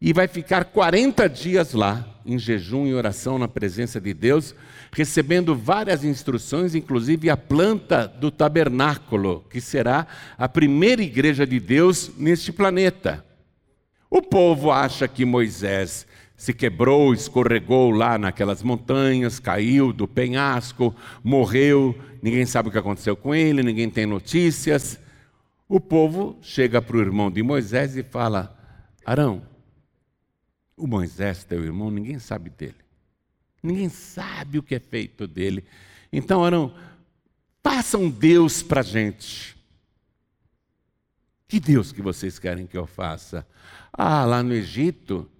e 0.00 0.12
vai 0.12 0.28
ficar 0.28 0.66
40 0.66 1.28
dias 1.28 1.72
lá, 1.72 2.06
em 2.24 2.38
jejum 2.38 2.86
e 2.86 2.94
oração 2.94 3.38
na 3.38 3.48
presença 3.48 4.00
de 4.00 4.14
Deus, 4.14 4.54
recebendo 4.92 5.56
várias 5.56 6.04
instruções, 6.04 6.74
inclusive 6.74 7.30
a 7.30 7.36
planta 7.36 8.06
do 8.06 8.30
tabernáculo, 8.30 9.44
que 9.50 9.60
será 9.60 10.06
a 10.38 10.48
primeira 10.48 11.02
igreja 11.02 11.46
de 11.46 11.58
Deus 11.58 12.10
neste 12.16 12.52
planeta. 12.52 13.24
O 14.14 14.22
povo 14.22 14.70
acha 14.70 15.08
que 15.08 15.24
Moisés 15.24 16.06
se 16.36 16.54
quebrou, 16.54 17.12
escorregou 17.12 17.90
lá 17.90 18.16
naquelas 18.16 18.62
montanhas, 18.62 19.40
caiu 19.40 19.92
do 19.92 20.06
penhasco, 20.06 20.94
morreu, 21.20 21.98
ninguém 22.22 22.46
sabe 22.46 22.68
o 22.68 22.70
que 22.70 22.78
aconteceu 22.78 23.16
com 23.16 23.34
ele, 23.34 23.60
ninguém 23.60 23.90
tem 23.90 24.06
notícias. 24.06 25.00
O 25.68 25.80
povo 25.80 26.38
chega 26.40 26.80
para 26.80 26.96
o 26.96 27.00
irmão 27.00 27.28
de 27.28 27.42
Moisés 27.42 27.96
e 27.96 28.04
fala: 28.04 28.56
Arão, 29.04 29.42
o 30.76 30.86
Moisés, 30.86 31.42
teu 31.42 31.64
irmão, 31.64 31.90
ninguém 31.90 32.20
sabe 32.20 32.50
dele. 32.50 32.76
Ninguém 33.60 33.88
sabe 33.88 34.60
o 34.60 34.62
que 34.62 34.76
é 34.76 34.80
feito 34.80 35.26
dele. 35.26 35.64
Então, 36.12 36.44
Arão, 36.44 36.72
faça 37.64 37.98
um 37.98 38.08
Deus 38.08 38.62
para 38.62 38.78
a 38.78 38.84
gente. 38.84 39.53
Que 41.54 41.60
Deus 41.60 41.92
que 41.92 42.02
vocês 42.02 42.36
querem 42.36 42.66
que 42.66 42.76
eu 42.76 42.84
faça? 42.84 43.46
Ah, 43.92 44.24
lá 44.24 44.42
no 44.42 44.52
Egito, 44.52 45.30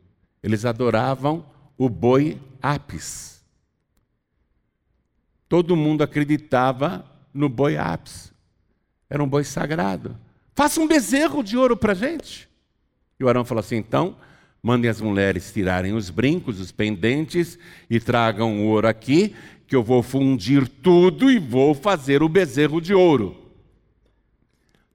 eles 0.45 0.65
adoravam 0.65 1.45
o 1.77 1.89
boi 1.89 2.41
Apis. 2.63 3.45
Todo 5.49 5.75
mundo 5.75 6.05
acreditava 6.05 7.05
no 7.35 7.49
boi 7.49 7.77
Apis. 7.77 8.33
Era 9.11 9.25
um 9.25 9.29
boi 9.29 9.43
sagrado. 9.43 10.17
Faça 10.55 10.81
um 10.81 10.87
bezerro 10.87 11.43
de 11.43 11.57
ouro 11.57 11.77
para 11.77 11.95
gente. 11.95 12.49
E 13.19 13.25
o 13.25 13.29
Arão 13.29 13.45
falou 13.45 13.59
assim: 13.59 13.75
então, 13.75 14.17
mandem 14.63 14.89
as 14.89 15.01
mulheres 15.01 15.53
tirarem 15.53 15.95
os 15.95 16.11
brincos, 16.11 16.61
os 16.61 16.71
pendentes 16.71 17.59
e 17.91 17.99
tragam 17.99 18.61
o 18.61 18.69
ouro 18.69 18.87
aqui, 18.87 19.35
que 19.67 19.75
eu 19.75 19.83
vou 19.83 20.01
fundir 20.01 20.69
tudo 20.69 21.29
e 21.29 21.41
vou 21.41 21.75
fazer 21.75 22.23
o 22.23 22.29
bezerro 22.29 22.81
de 22.81 22.95
ouro. 22.95 23.37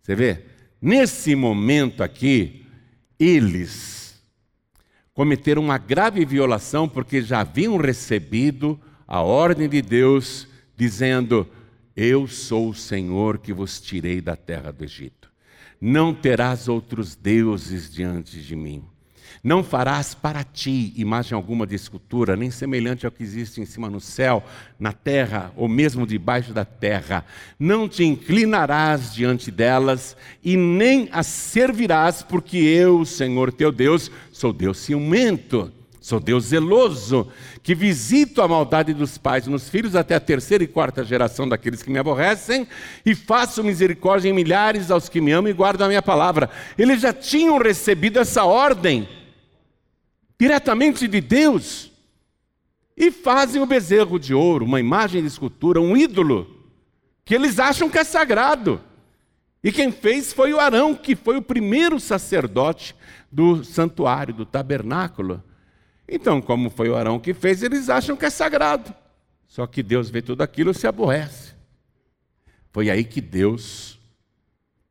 Você 0.01 0.15
vê? 0.15 0.48
Nesse 0.81 1.35
momento 1.35 2.01
aqui, 2.01 2.65
eles 3.19 4.21
cometeram 5.13 5.61
uma 5.61 5.77
grave 5.77 6.23
violação 6.23 6.87
porque 6.87 7.21
já 7.21 7.41
haviam 7.41 7.75
recebido 7.75 8.79
a 9.05 9.21
ordem 9.21 9.67
de 9.67 9.81
Deus 9.81 10.47
dizendo: 10.77 11.45
Eu 11.95 12.27
sou 12.27 12.69
o 12.69 12.75
Senhor 12.75 13.39
que 13.39 13.51
vos 13.51 13.81
tirei 13.81 14.21
da 14.21 14.37
terra 14.37 14.71
do 14.71 14.85
Egito. 14.85 15.29
Não 15.81 16.13
terás 16.13 16.69
outros 16.69 17.15
deuses 17.15 17.91
diante 17.91 18.41
de 18.41 18.55
mim. 18.55 18.85
Não 19.43 19.63
farás 19.63 20.13
para 20.13 20.43
ti 20.43 20.93
imagem 20.97 21.33
alguma 21.33 21.65
de 21.65 21.73
escultura, 21.73 22.35
nem 22.35 22.51
semelhante 22.51 23.05
ao 23.05 23.11
que 23.11 23.23
existe 23.23 23.61
em 23.61 23.65
cima 23.65 23.89
no 23.89 24.01
céu, 24.01 24.43
na 24.77 24.91
terra, 24.91 25.53
ou 25.55 25.67
mesmo 25.67 26.05
debaixo 26.05 26.53
da 26.53 26.65
terra. 26.65 27.25
Não 27.57 27.87
te 27.87 28.03
inclinarás 28.03 29.13
diante 29.13 29.49
delas, 29.49 30.17
e 30.43 30.57
nem 30.57 31.07
as 31.11 31.27
servirás, 31.27 32.21
porque 32.21 32.57
eu, 32.57 33.05
Senhor 33.05 33.53
teu 33.53 33.71
Deus, 33.71 34.11
sou 34.31 34.51
Deus 34.51 34.77
ciumento. 34.79 35.71
Sou 36.01 36.19
Deus 36.19 36.45
zeloso, 36.45 37.27
que 37.61 37.75
visito 37.75 38.41
a 38.41 38.47
maldade 38.47 38.93
dos 38.93 39.17
pais 39.17 39.45
nos 39.45 39.69
filhos 39.69 39.95
até 39.95 40.15
a 40.15 40.19
terceira 40.19 40.63
e 40.63 40.67
quarta 40.67 41.03
geração 41.03 41.47
daqueles 41.47 41.83
que 41.83 41.91
me 41.91 41.99
aborrecem, 41.99 42.65
e 43.05 43.13
faço 43.13 43.63
misericórdia 43.63 44.29
em 44.29 44.33
milhares 44.33 44.89
aos 44.89 45.09
que 45.09 45.21
me 45.21 45.31
amam 45.31 45.51
e 45.51 45.53
guardam 45.53 45.85
a 45.85 45.89
minha 45.89 46.01
palavra. 46.01 46.49
Eles 46.77 47.01
já 47.01 47.13
tinham 47.13 47.59
recebido 47.59 48.17
essa 48.17 48.43
ordem 48.45 49.07
diretamente 50.39 51.07
de 51.07 51.19
Deus, 51.19 51.91
e 52.95 53.11
fazem 53.11 53.61
o 53.61 53.65
bezerro 53.65 54.17
de 54.17 54.33
ouro, 54.33 54.65
uma 54.65 54.79
imagem 54.79 55.21
de 55.21 55.27
escultura, 55.27 55.79
um 55.79 55.95
ídolo, 55.95 56.69
que 57.23 57.35
eles 57.35 57.59
acham 57.59 57.89
que 57.89 57.97
é 57.97 58.03
sagrado. 58.03 58.81
E 59.63 59.71
quem 59.71 59.91
fez 59.91 60.33
foi 60.33 60.53
o 60.53 60.59
Arão, 60.59 60.95
que 60.95 61.15
foi 61.15 61.37
o 61.37 61.41
primeiro 61.41 61.99
sacerdote 61.99 62.95
do 63.31 63.63
santuário, 63.63 64.33
do 64.33 64.45
tabernáculo. 64.45 65.43
Então, 66.07 66.41
como 66.41 66.69
foi 66.69 66.89
o 66.89 66.95
Arão 66.95 67.19
que 67.19 67.33
fez, 67.33 67.61
eles 67.61 67.89
acham 67.89 68.15
que 68.15 68.25
é 68.25 68.29
sagrado. 68.29 68.93
Só 69.47 69.67
que 69.67 69.83
Deus 69.83 70.09
vê 70.09 70.21
tudo 70.21 70.41
aquilo 70.41 70.71
e 70.71 70.75
se 70.75 70.87
aborrece. 70.87 71.53
Foi 72.71 72.89
aí 72.89 73.03
que 73.03 73.21
Deus 73.21 73.99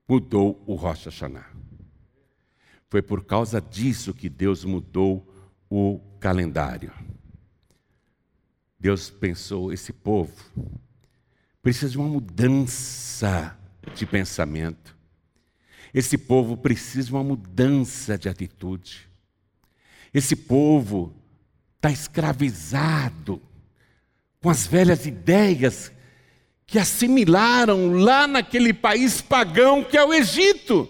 mudou 0.08 0.62
o 0.66 0.74
Rocha 0.74 1.10
Hashanah. 1.10 1.46
Foi 2.88 3.02
por 3.02 3.24
causa 3.24 3.60
disso 3.60 4.14
que 4.14 4.28
Deus 4.28 4.64
mudou 4.64 5.27
o 5.70 6.00
calendário. 6.20 6.92
Deus 8.78 9.10
pensou: 9.10 9.72
esse 9.72 9.92
povo 9.92 10.32
precisa 11.62 11.90
de 11.90 11.98
uma 11.98 12.08
mudança 12.08 13.58
de 13.94 14.06
pensamento. 14.06 14.96
Esse 15.92 16.16
povo 16.18 16.56
precisa 16.56 17.08
de 17.08 17.14
uma 17.14 17.24
mudança 17.24 18.16
de 18.16 18.28
atitude. 18.28 19.08
Esse 20.12 20.36
povo 20.36 21.14
está 21.76 21.90
escravizado 21.90 23.40
com 24.40 24.50
as 24.50 24.66
velhas 24.66 25.06
ideias 25.06 25.92
que 26.66 26.78
assimilaram 26.78 27.92
lá 27.94 28.26
naquele 28.26 28.74
país 28.74 29.20
pagão 29.22 29.82
que 29.82 29.96
é 29.96 30.04
o 30.04 30.12
Egito. 30.12 30.88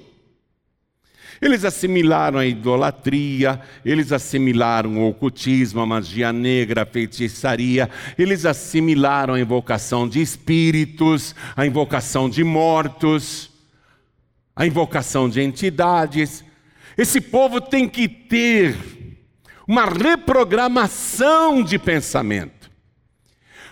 Eles 1.41 1.65
assimilaram 1.65 2.39
a 2.39 2.47
idolatria, 2.47 3.61
eles 3.85 4.13
assimilaram 4.13 4.99
o 4.99 5.09
ocultismo, 5.09 5.81
a 5.81 5.87
magia 5.87 6.33
negra, 6.33 6.83
a 6.83 6.87
feitiçaria, 6.87 7.89
eles 8.19 8.45
assimilaram 8.45 9.35
a 9.35 9.41
invocação 9.41 10.09
de 10.09 10.21
espíritos, 10.21 11.35
a 11.57 11.65
invocação 11.65 12.29
de 12.29 12.43
mortos, 12.43 13.51
a 14.55 14.67
invocação 14.67 15.29
de 15.29 15.41
entidades. 15.41 16.45
Esse 16.97 17.21
povo 17.21 17.61
tem 17.61 17.89
que 17.89 18.09
ter 18.09 18.77
uma 19.69 19.85
reprogramação 19.85 21.63
de 21.63 21.79
pensamento. 21.79 22.69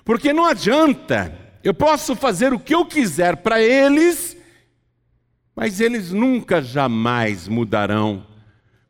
Porque 0.04 0.32
não 0.32 0.44
adianta, 0.44 1.36
eu 1.64 1.74
posso 1.74 2.14
fazer 2.14 2.52
o 2.52 2.60
que 2.60 2.72
eu 2.72 2.84
quiser 2.86 3.38
para 3.38 3.60
eles 3.60 4.35
mas 5.56 5.80
eles 5.80 6.12
nunca 6.12 6.60
jamais 6.60 7.48
mudarão, 7.48 8.26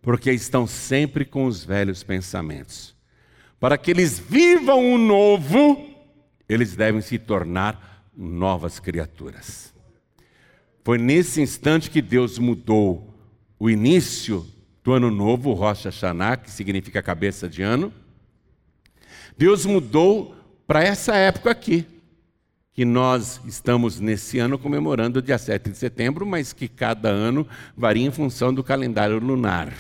porque 0.03 0.33
estão 0.33 0.67
sempre 0.67 1.25
com 1.25 1.47
os 1.47 1.65
velhos 1.65 2.03
pensamentos. 2.03 2.95
Para 3.61 3.79
que 3.79 3.93
eles 3.93 4.19
vivam 4.19 4.93
o 4.93 4.99
novo, 4.99 5.89
eles 6.49 6.75
devem 6.75 7.01
se 7.01 7.19
tornar 7.19 8.11
novas 8.17 8.81
criaturas. 8.81 9.73
Foi 10.85 10.99
nesse 10.99 11.41
instante 11.41 11.91
que 11.91 12.03
Deus 12.03 12.37
mudou 12.39 13.15
o 13.59 13.71
início 13.71 14.45
do 14.83 14.93
ano 14.93 15.11
novo, 15.11 15.53
Rosh 15.53 15.85
Hashanah, 15.85 16.37
que 16.37 16.51
significa 16.51 17.03
cabeça 17.03 17.49
de 17.49 17.63
ano. 17.63 17.93
Deus 19.39 19.65
mudou 19.65 20.35
para 20.67 20.83
essa 20.83 21.15
época 21.15 21.51
aqui 21.51 21.96
que 22.77 22.85
nós 22.85 23.41
estamos 23.47 23.99
nesse 23.99 24.39
ano 24.39 24.59
comemorando 24.59 25.19
o 25.19 25.23
dia 25.23 25.39
7 25.39 25.71
de 25.71 25.79
setembro, 25.79 26.27
mas 26.27 26.53
que 26.53 26.69
cada 26.69 27.09
ano 27.09 27.49
varia 27.75 28.07
em 28.07 28.11
função 28.11 28.53
do 28.53 28.63
calendário 28.63 29.19
lunar. 29.19 29.73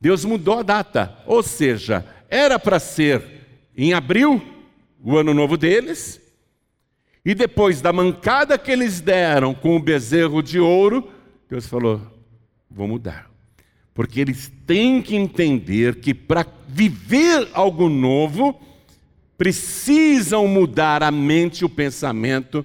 Deus 0.00 0.24
mudou 0.24 0.58
a 0.58 0.62
data, 0.64 1.16
ou 1.24 1.44
seja, 1.44 2.04
era 2.28 2.58
para 2.58 2.80
ser 2.80 3.22
em 3.76 3.94
abril, 3.94 4.42
o 5.00 5.16
ano 5.16 5.32
novo 5.32 5.56
deles, 5.56 6.20
e 7.24 7.32
depois 7.32 7.80
da 7.80 7.92
mancada 7.92 8.58
que 8.58 8.72
eles 8.72 9.00
deram 9.00 9.54
com 9.54 9.76
o 9.76 9.80
bezerro 9.80 10.42
de 10.42 10.58
ouro, 10.58 11.08
Deus 11.48 11.68
falou: 11.68 12.02
vou 12.68 12.88
mudar. 12.88 13.30
Porque 13.94 14.20
eles 14.20 14.52
têm 14.66 15.00
que 15.00 15.14
entender 15.14 16.00
que 16.00 16.12
para 16.12 16.44
viver 16.66 17.48
algo 17.52 17.88
novo, 17.88 18.60
precisam 19.36 20.46
mudar 20.46 21.02
a 21.02 21.10
mente, 21.10 21.64
o 21.64 21.68
pensamento 21.68 22.64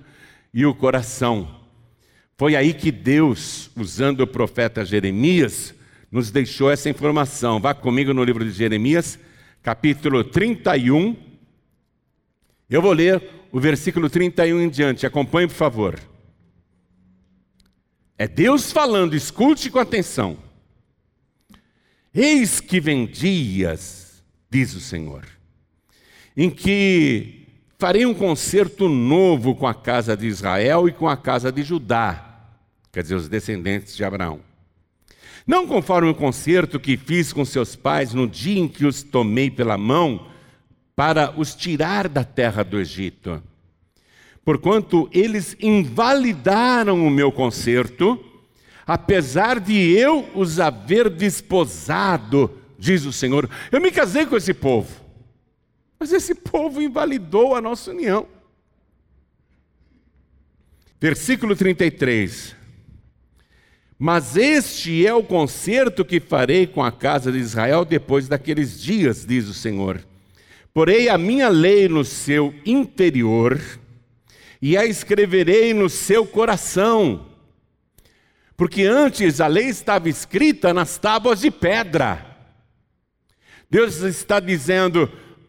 e 0.54 0.66
o 0.66 0.74
coração. 0.74 1.60
Foi 2.38 2.56
aí 2.56 2.74
que 2.74 2.92
Deus, 2.92 3.70
usando 3.76 4.22
o 4.22 4.28
profeta 4.28 4.84
Jeremias, 4.84 5.76
nos 6.12 6.32
deixou 6.32 6.72
essa 6.72 6.90
informação. 6.90 7.60
Vá 7.60 7.74
comigo 7.74 8.14
no 8.14 8.24
livro 8.24 8.44
de 8.44 8.52
Jeremias, 8.52 9.20
capítulo 9.62 10.24
31. 10.24 11.16
Eu 12.70 12.82
vou 12.82 12.94
ler 12.94 13.24
o 13.52 13.60
versículo 13.60 14.10
31 14.10 14.62
em 14.62 14.70
diante. 14.70 15.06
Acompanhe, 15.06 15.48
por 15.48 15.56
favor. 15.56 16.00
É 18.18 18.28
Deus 18.28 18.72
falando, 18.72 19.16
escute 19.16 19.70
com 19.70 19.80
atenção. 19.80 20.38
Eis 22.14 22.60
que 22.60 22.80
vem 22.80 23.06
dias, 23.06 24.24
diz 24.50 24.74
o 24.76 24.80
Senhor, 24.80 25.26
em 26.36 26.50
que 26.50 27.48
farei 27.78 28.06
um 28.06 28.14
concerto 28.14 28.88
novo 28.88 29.56
com 29.56 29.68
a 29.68 29.74
casa 29.74 30.16
de 30.16 30.28
Israel 30.28 30.88
e 30.88 30.92
com 30.92 31.10
a 31.10 31.18
casa 31.18 31.52
de 31.52 31.64
Judá, 31.64 32.48
quer 32.92 33.02
dizer, 33.02 33.16
os 33.16 33.28
descendentes 33.28 33.96
de 33.96 34.04
Abraão. 34.04 34.40
Não 35.48 35.66
conforme 35.66 36.10
o 36.10 36.16
concerto 36.16 36.80
que 36.80 36.96
fiz 36.96 37.34
com 37.34 37.44
seus 37.44 37.76
pais 37.76 38.14
no 38.14 38.28
dia 38.28 38.60
em 38.60 38.68
que 38.68 38.86
os 38.86 39.02
tomei 39.02 39.50
pela 39.50 39.78
mão 39.78 40.28
para 40.96 41.34
os 41.36 41.56
tirar 41.56 42.08
da 42.08 42.24
terra 42.24 42.64
do 42.64 42.80
Egito. 42.80 43.42
Porquanto 44.46 45.10
eles 45.12 45.56
invalidaram 45.60 47.06
o 47.06 47.10
meu 47.10 47.32
concerto, 47.32 48.24
apesar 48.86 49.60
de 49.60 49.76
eu 49.76 50.30
os 50.36 50.60
haver 50.60 51.10
desposado, 51.10 52.52
diz 52.78 53.06
o 53.06 53.12
Senhor. 53.12 53.50
Eu 53.72 53.82
me 53.82 53.92
casei 53.92 54.26
com 54.26 54.36
esse 54.36 54.54
povo, 54.54 55.01
mas 56.02 56.12
esse 56.12 56.34
povo 56.34 56.82
invalidou 56.82 57.56
a 57.56 57.62
nossa 57.62 57.92
união. 57.92 58.28
Versículo 61.00 61.56
33. 61.56 62.56
Mas 64.00 64.36
este 64.36 65.06
é 65.06 65.14
o 65.14 65.22
concerto 65.22 66.04
que 66.04 66.20
farei 66.20 66.66
com 66.66 66.84
a 66.84 66.92
casa 66.92 67.32
de 67.32 67.38
Israel 67.38 67.86
depois 67.86 68.28
daqueles 68.28 68.82
dias, 68.82 69.24
diz 69.24 69.48
o 69.48 69.54
Senhor. 69.54 70.04
Porei 70.74 71.08
a 71.08 71.20
minha 71.20 71.50
lei 71.50 71.88
no 71.88 72.04
seu 72.04 72.52
interior 72.66 73.62
e 74.60 74.76
a 74.76 74.84
escreverei 74.84 75.72
no 75.72 75.88
seu 75.88 76.26
coração. 76.26 77.28
Porque 78.58 78.86
antes 78.86 79.40
a 79.40 79.46
lei 79.46 79.68
estava 79.68 80.10
escrita 80.10 80.74
nas 80.74 80.98
tábuas 80.98 81.42
de 81.42 81.52
pedra. 81.52 82.26
Deus 83.70 84.02
está 84.02 84.40
dizendo 84.40 85.08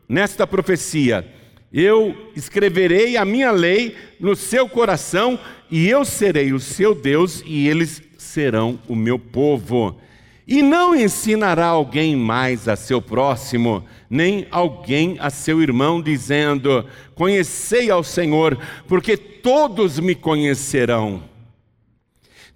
nesta 0.08 0.46
profecia: 0.46 1.26
Eu 1.72 2.30
escreverei 2.36 3.16
a 3.16 3.24
minha 3.24 3.50
lei 3.50 3.96
no 4.18 4.36
seu 4.36 4.68
coração, 4.68 5.38
e 5.70 5.88
eu 5.88 6.04
serei 6.04 6.52
o 6.52 6.60
seu 6.60 6.94
Deus, 6.94 7.42
e 7.46 7.68
eles 7.68 8.02
serão 8.18 8.78
o 8.88 8.94
meu 8.94 9.18
povo. 9.18 10.00
E 10.46 10.60
não 10.60 10.94
ensinará 10.94 11.66
alguém 11.66 12.16
mais 12.16 12.68
a 12.68 12.74
seu 12.74 13.00
próximo, 13.00 13.84
nem 14.10 14.46
alguém 14.50 15.16
a 15.20 15.30
seu 15.30 15.62
irmão, 15.62 16.02
dizendo: 16.02 16.84
Conhecei 17.14 17.90
ao 17.90 18.02
Senhor, 18.02 18.58
porque 18.88 19.16
todos 19.16 19.98
me 20.00 20.14
conhecerão, 20.14 21.22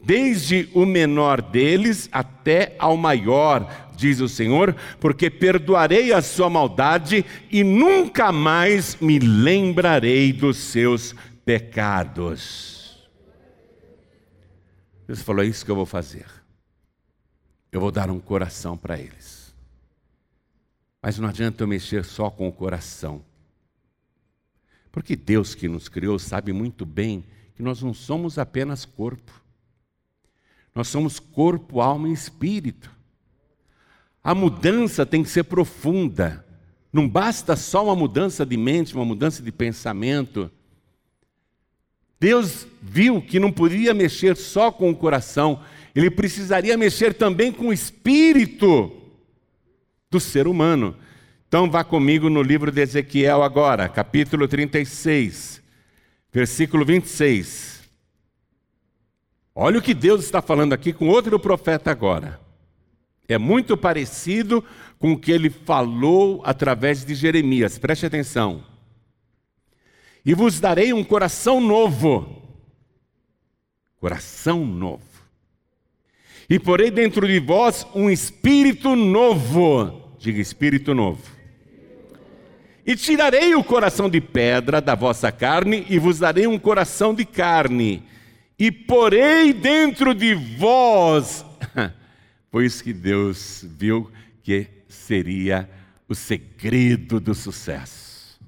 desde 0.03 0.69
o 0.75 0.85
menor 0.85 1.41
deles 1.41 2.09
até 2.11 2.75
ao 2.79 2.97
maior, 2.97 3.86
diz 3.97 4.21
o 4.21 4.29
Senhor, 4.29 4.77
porque 5.01 5.31
perdoarei 5.31 6.13
a 6.13 6.23
sua 6.23 6.51
maldade 6.51 7.25
e 7.51 7.65
nunca 7.65 8.31
mais 8.31 8.97
me 9.01 9.19
lembrarei 9.19 10.33
dos 10.33 10.57
seus 10.59 11.15
pecados. 11.45 13.09
Deus 15.07 15.23
falou: 15.23 15.43
É 15.43 15.47
isso 15.47 15.65
que 15.65 15.71
eu 15.71 15.77
vou 15.77 15.87
fazer. 15.87 16.27
Eu 17.71 17.81
vou 17.81 17.91
dar 17.91 18.11
um 18.11 18.19
coração 18.19 18.77
para 18.77 18.99
eles. 18.99 19.55
Mas 21.03 21.19
não 21.19 21.29
adianta 21.29 21.63
eu 21.63 21.69
mexer 21.69 22.05
só 22.05 22.31
com 22.31 22.49
o 22.49 22.53
coração. 22.53 23.25
Porque 24.91 25.15
Deus 25.15 25.55
que 25.55 25.69
nos 25.69 25.89
criou 25.89 26.19
sabe 26.19 26.53
muito 26.53 26.87
bem 26.87 27.25
que 27.55 27.63
nós 27.63 27.83
não 27.83 27.93
somos 27.93 28.39
apenas 28.39 28.85
corpo. 28.85 29.33
Nós 30.75 30.89
somos 30.89 31.19
corpo, 31.19 31.81
alma 31.81 32.09
e 32.09 32.13
espírito. 32.13 32.91
A 34.27 34.35
mudança 34.35 35.07
tem 35.07 35.23
que 35.23 35.31
ser 35.31 35.45
profunda. 35.45 36.45
Não 36.93 37.09
basta 37.09 37.55
só 37.55 37.85
uma 37.85 37.95
mudança 37.95 38.45
de 38.45 38.57
mente, 38.57 38.93
uma 38.93 39.05
mudança 39.05 39.41
de 39.41 39.53
pensamento. 39.53 40.51
Deus 42.19 42.67
viu 42.83 43.23
que 43.23 43.39
não 43.39 43.53
podia 43.53 43.95
mexer 43.95 44.37
só 44.37 44.73
com 44.73 44.91
o 44.91 44.97
coração, 44.97 45.63
ele 45.95 46.11
precisaria 46.11 46.77
mexer 46.77 47.15
também 47.15 47.53
com 47.53 47.69
o 47.69 47.73
espírito 47.73 48.91
do 50.11 50.19
ser 50.19 50.49
humano. 50.49 50.97
Então 51.47 51.71
vá 51.71 51.85
comigo 51.85 52.29
no 52.29 52.43
livro 52.43 52.73
de 52.73 52.81
Ezequiel 52.81 53.45
agora, 53.45 53.89
capítulo 53.89 54.49
36, 54.49 55.63
versículo 56.33 56.85
26. 56.85 57.85
Olha 59.55 59.79
o 59.79 59.83
que 59.83 59.95
Deus 59.95 60.25
está 60.25 60.43
falando 60.43 60.73
aqui 60.73 60.93
com 60.93 61.07
outro 61.07 61.39
profeta 61.39 61.93
agora. 61.93 62.45
É 63.29 63.39
muito 63.39 63.77
parecido 63.77 64.65
com 64.99 65.13
o 65.13 65.19
que 65.19 65.33
ele 65.33 65.51
falou 65.51 66.43
através 66.45 67.05
de 67.05 67.15
Jeremias, 67.15 67.79
preste 67.79 68.07
atenção 68.07 68.65
e 70.27 70.35
vos 70.35 70.59
darei 70.59 70.93
um 70.93 71.05
coração 71.05 71.61
novo. 71.61 72.43
Coração 74.01 74.67
novo. 74.67 75.05
E 76.51 76.59
porei 76.59 76.91
dentro 76.91 77.29
de 77.29 77.39
vós 77.39 77.87
um 77.95 78.11
espírito 78.11 78.97
novo. 78.97 80.17
Diga 80.19 80.41
espírito 80.41 80.93
novo. 80.97 81.23
E 82.85 82.97
tirarei 82.97 83.55
o 83.55 83.63
coração 83.63 84.11
de 84.11 84.21
pedra 84.21 84.81
da 84.81 84.97
vossa 84.97 85.31
carne 85.31 85.87
e 85.89 85.97
vos 85.97 86.19
darei 86.19 86.49
um 86.49 86.59
coração 86.59 87.15
de 87.15 87.25
carne. 87.25 88.03
E 88.59 88.73
porei 88.73 89.53
dentro 89.53 90.13
de 90.13 90.35
vós. 90.35 91.45
Foi 92.57 92.65
isso 92.65 92.83
que 92.83 92.95
Deus 92.95 93.67
viu 93.69 94.11
que 94.43 94.67
seria 94.89 95.69
o 96.09 96.15
segredo 96.15 97.21
do 97.21 97.35
sucesso 97.35 98.41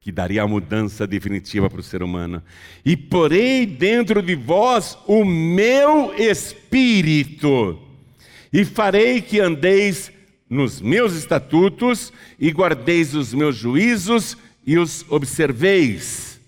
que 0.00 0.10
daria 0.10 0.42
a 0.42 0.48
mudança 0.48 1.06
definitiva 1.06 1.70
para 1.70 1.78
o 1.78 1.84
ser 1.84 2.02
humano. 2.02 2.42
E 2.84 2.96
porei 2.96 3.64
dentro 3.64 4.20
de 4.20 4.34
vós 4.34 4.98
o 5.06 5.24
meu 5.24 6.12
espírito, 6.14 7.80
e 8.52 8.64
farei 8.64 9.22
que 9.22 9.38
andeis 9.38 10.10
nos 10.50 10.80
meus 10.80 11.14
estatutos 11.14 12.12
e 12.40 12.50
guardeis 12.50 13.14
os 13.14 13.32
meus 13.32 13.54
juízos 13.54 14.36
e 14.66 14.76
os 14.76 15.04
observeis. 15.08 16.40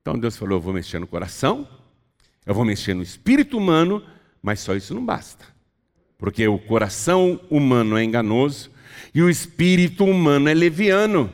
Então 0.00 0.16
Deus 0.16 0.36
falou: 0.36 0.58
Eu 0.58 0.62
vou 0.62 0.72
mexer 0.72 1.00
no 1.00 1.08
coração, 1.08 1.66
eu 2.46 2.54
vou 2.54 2.64
mexer 2.64 2.94
no 2.94 3.02
espírito 3.02 3.58
humano, 3.58 4.00
mas 4.46 4.60
só 4.60 4.76
isso 4.76 4.94
não 4.94 5.04
basta. 5.04 5.44
Porque 6.16 6.46
o 6.46 6.56
coração 6.56 7.40
humano 7.50 7.96
é 7.98 8.04
enganoso 8.04 8.70
e 9.12 9.20
o 9.20 9.28
espírito 9.28 10.04
humano 10.04 10.48
é 10.48 10.54
leviano. 10.54 11.32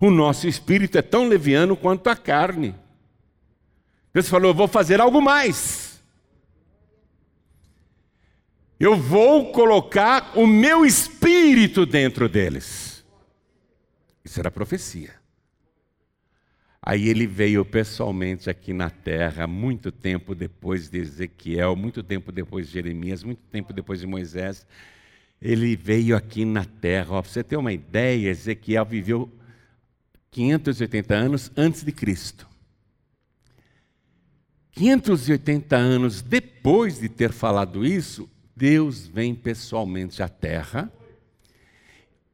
O 0.00 0.10
nosso 0.10 0.48
espírito 0.48 0.98
é 0.98 1.02
tão 1.02 1.28
leviano 1.28 1.76
quanto 1.76 2.08
a 2.08 2.16
carne. 2.16 2.74
Deus 4.12 4.28
falou: 4.28 4.50
Eu 4.50 4.54
vou 4.54 4.66
fazer 4.66 5.00
algo 5.00 5.22
mais. 5.22 6.02
Eu 8.80 8.96
vou 8.96 9.52
colocar 9.52 10.32
o 10.36 10.44
meu 10.44 10.84
espírito 10.84 11.86
dentro 11.86 12.28
deles. 12.28 13.04
Isso 14.24 14.40
era 14.40 14.50
profecia. 14.50 15.19
Aí 16.82 17.08
ele 17.08 17.26
veio 17.26 17.64
pessoalmente 17.64 18.48
aqui 18.48 18.72
na 18.72 18.88
terra, 18.88 19.46
muito 19.46 19.92
tempo 19.92 20.34
depois 20.34 20.88
de 20.88 20.98
Ezequiel, 20.98 21.76
muito 21.76 22.02
tempo 22.02 22.32
depois 22.32 22.66
de 22.66 22.72
Jeremias, 22.72 23.22
muito 23.22 23.42
tempo 23.50 23.72
depois 23.72 24.00
de 24.00 24.06
Moisés. 24.06 24.66
Ele 25.40 25.76
veio 25.76 26.16
aqui 26.16 26.44
na 26.44 26.64
terra. 26.64 27.08
Para 27.08 27.22
você 27.22 27.44
ter 27.44 27.56
uma 27.56 27.72
ideia, 27.72 28.30
Ezequiel 28.30 28.84
viveu 28.84 29.30
580 30.30 31.14
anos 31.14 31.52
antes 31.56 31.82
de 31.82 31.92
Cristo. 31.92 32.48
580 34.72 35.76
anos 35.76 36.22
depois 36.22 37.00
de 37.00 37.08
ter 37.08 37.32
falado 37.32 37.84
isso, 37.84 38.28
Deus 38.56 39.06
vem 39.06 39.34
pessoalmente 39.34 40.22
à 40.22 40.28
Terra 40.28 40.90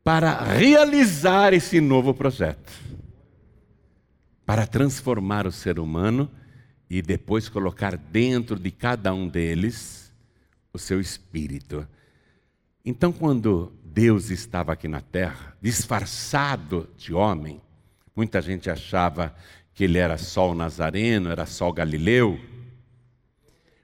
para 0.05 0.41
realizar 0.41 1.53
esse 1.53 1.81
novo 1.81 2.15
projeto, 2.15 2.73
para 4.47 4.67
transformar 4.67 5.47
o 5.47 5.53
ser 5.53 5.79
humano 5.79 6.31
e 6.89 7.03
depois 7.03 7.49
colocar 7.49 7.97
dentro 7.97 8.59
de 8.59 8.71
cada 8.71 9.13
um 9.13 9.29
deles 9.29 10.11
o 10.73 10.79
seu 10.79 11.01
espírito. 11.01 11.87
Então, 12.85 13.13
quando 13.13 13.73
Deus 13.85 14.31
estava 14.31 14.73
aqui 14.73 14.89
na 14.89 15.01
terra, 15.01 15.57
disfarçado 15.61 16.89
de 16.97 17.13
homem, 17.13 17.61
Muita 18.17 18.41
gente 18.41 18.71
achava 18.71 19.37
que 19.75 19.85
ele 19.85 19.99
era 19.99 20.17
só 20.17 20.51
o 20.51 20.55
Nazareno, 20.55 21.29
era 21.29 21.45
só 21.45 21.69
o 21.69 21.73
Galileu. 21.73 22.41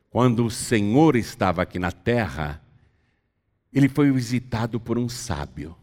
Quando 0.08 0.46
o 0.46 0.50
Senhor 0.50 1.16
estava 1.16 1.60
aqui 1.60 1.78
na 1.78 1.92
terra, 1.92 2.62
ele 3.70 3.90
foi 3.90 4.10
visitado 4.10 4.80
por 4.80 4.96
um 4.96 5.06
sábio, 5.06 5.76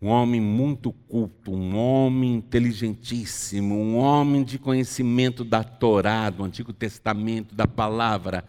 um 0.00 0.08
homem 0.08 0.40
muito 0.40 0.92
culto, 1.08 1.50
um 1.52 1.76
homem 1.76 2.36
inteligentíssimo, 2.36 3.74
um 3.74 3.96
homem 3.96 4.44
de 4.44 4.56
conhecimento 4.56 5.42
da 5.42 5.64
Torá, 5.64 6.30
do 6.30 6.44
Antigo 6.44 6.72
Testamento, 6.72 7.52
da 7.52 7.66
palavra. 7.66 8.44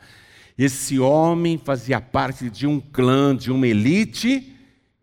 Esse 0.56 1.00
homem 1.00 1.58
fazia 1.58 2.00
parte 2.00 2.52
de 2.52 2.68
um 2.68 2.80
clã, 2.80 3.36
de 3.36 3.52
uma 3.52 3.68
elite 3.68 4.56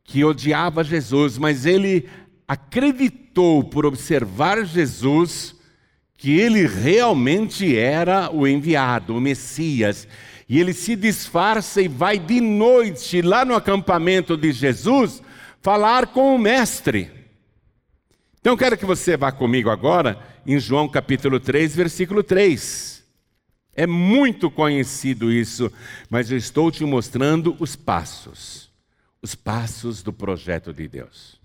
que 0.05 0.25
odiava 0.25 0.85
Jesus, 0.85 1.37
mas 1.37 1.67
ele 1.67 2.09
acreditou 2.47 3.65
por 3.65 3.85
observar 3.85 4.65
Jesus 4.65 5.57
que 6.17 6.39
ele 6.39 6.65
realmente 6.65 7.77
era 7.77 8.31
o 8.33 8.47
enviado, 8.47 9.17
o 9.17 9.21
Messias. 9.21 10.07
E 10.49 10.61
ele 10.61 10.73
se 10.73 10.95
disfarça 10.95 11.83
e 11.83 11.89
vai 11.89 12.21
de 12.21 12.41
noite 12.41 13.21
lá 13.21 13.45
no 13.45 13.57
acampamento 13.57 14.37
de 14.37 14.53
Jesus 14.53 15.21
falar 15.61 16.09
com 16.09 16.35
o 16.35 16.39
mestre. 16.39 17.11
Então 18.41 18.53
eu 18.53 18.57
quero 18.57 18.79
que 18.79 18.85
você 18.85 19.17
vá 19.17 19.33
comigo 19.33 19.71
agora 19.71 20.19
em 20.47 20.59
João 20.61 20.89
capítulo 20.89 21.41
3, 21.41 21.75
versículo 21.75 22.23
3. 22.23 23.05
É 23.75 23.87
muito 23.87 24.51
conhecido 24.51 25.31
isso, 25.31 25.71
mas 26.09 26.31
eu 26.31 26.39
estou 26.39 26.71
te 26.71 26.85
mostrando 26.85 27.57
os 27.59 27.77
passos, 27.77 28.71
os 29.21 29.35
passos 29.35 30.03
do 30.03 30.13
projeto 30.13 30.73
de 30.73 30.89
Deus. 30.89 31.41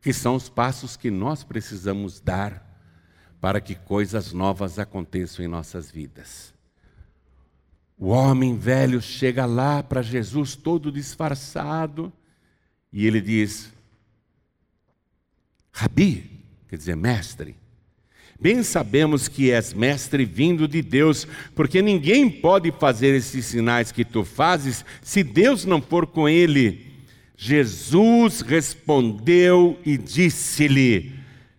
Que 0.00 0.12
são 0.12 0.34
os 0.34 0.48
passos 0.48 0.96
que 0.96 1.10
nós 1.10 1.44
precisamos 1.44 2.18
dar 2.20 2.66
para 3.40 3.60
que 3.60 3.74
coisas 3.74 4.32
novas 4.32 4.78
aconteçam 4.78 5.44
em 5.44 5.48
nossas 5.48 5.90
vidas. 5.90 6.52
O 7.98 8.08
homem 8.08 8.58
velho 8.58 9.00
chega 9.00 9.46
lá 9.46 9.82
para 9.82 10.02
Jesus 10.02 10.56
todo 10.56 10.90
disfarçado 10.90 12.12
e 12.92 13.06
ele 13.06 13.20
diz: 13.20 13.72
Rabi, 15.72 16.30
quer 16.68 16.76
dizer, 16.76 16.96
mestre, 16.96 17.56
Bem 18.38 18.62
sabemos 18.62 19.28
que 19.28 19.50
és 19.50 19.72
mestre 19.72 20.26
vindo 20.26 20.68
de 20.68 20.82
Deus, 20.82 21.26
porque 21.54 21.80
ninguém 21.80 22.28
pode 22.28 22.70
fazer 22.70 23.14
esses 23.14 23.46
sinais 23.46 23.90
que 23.90 24.04
tu 24.04 24.24
fazes 24.24 24.84
se 25.00 25.22
Deus 25.22 25.64
não 25.64 25.80
for 25.80 26.06
com 26.06 26.28
ele. 26.28 26.86
Jesus 27.34 28.42
respondeu 28.42 29.78
e 29.86 29.96
disse-lhe: 29.96 31.14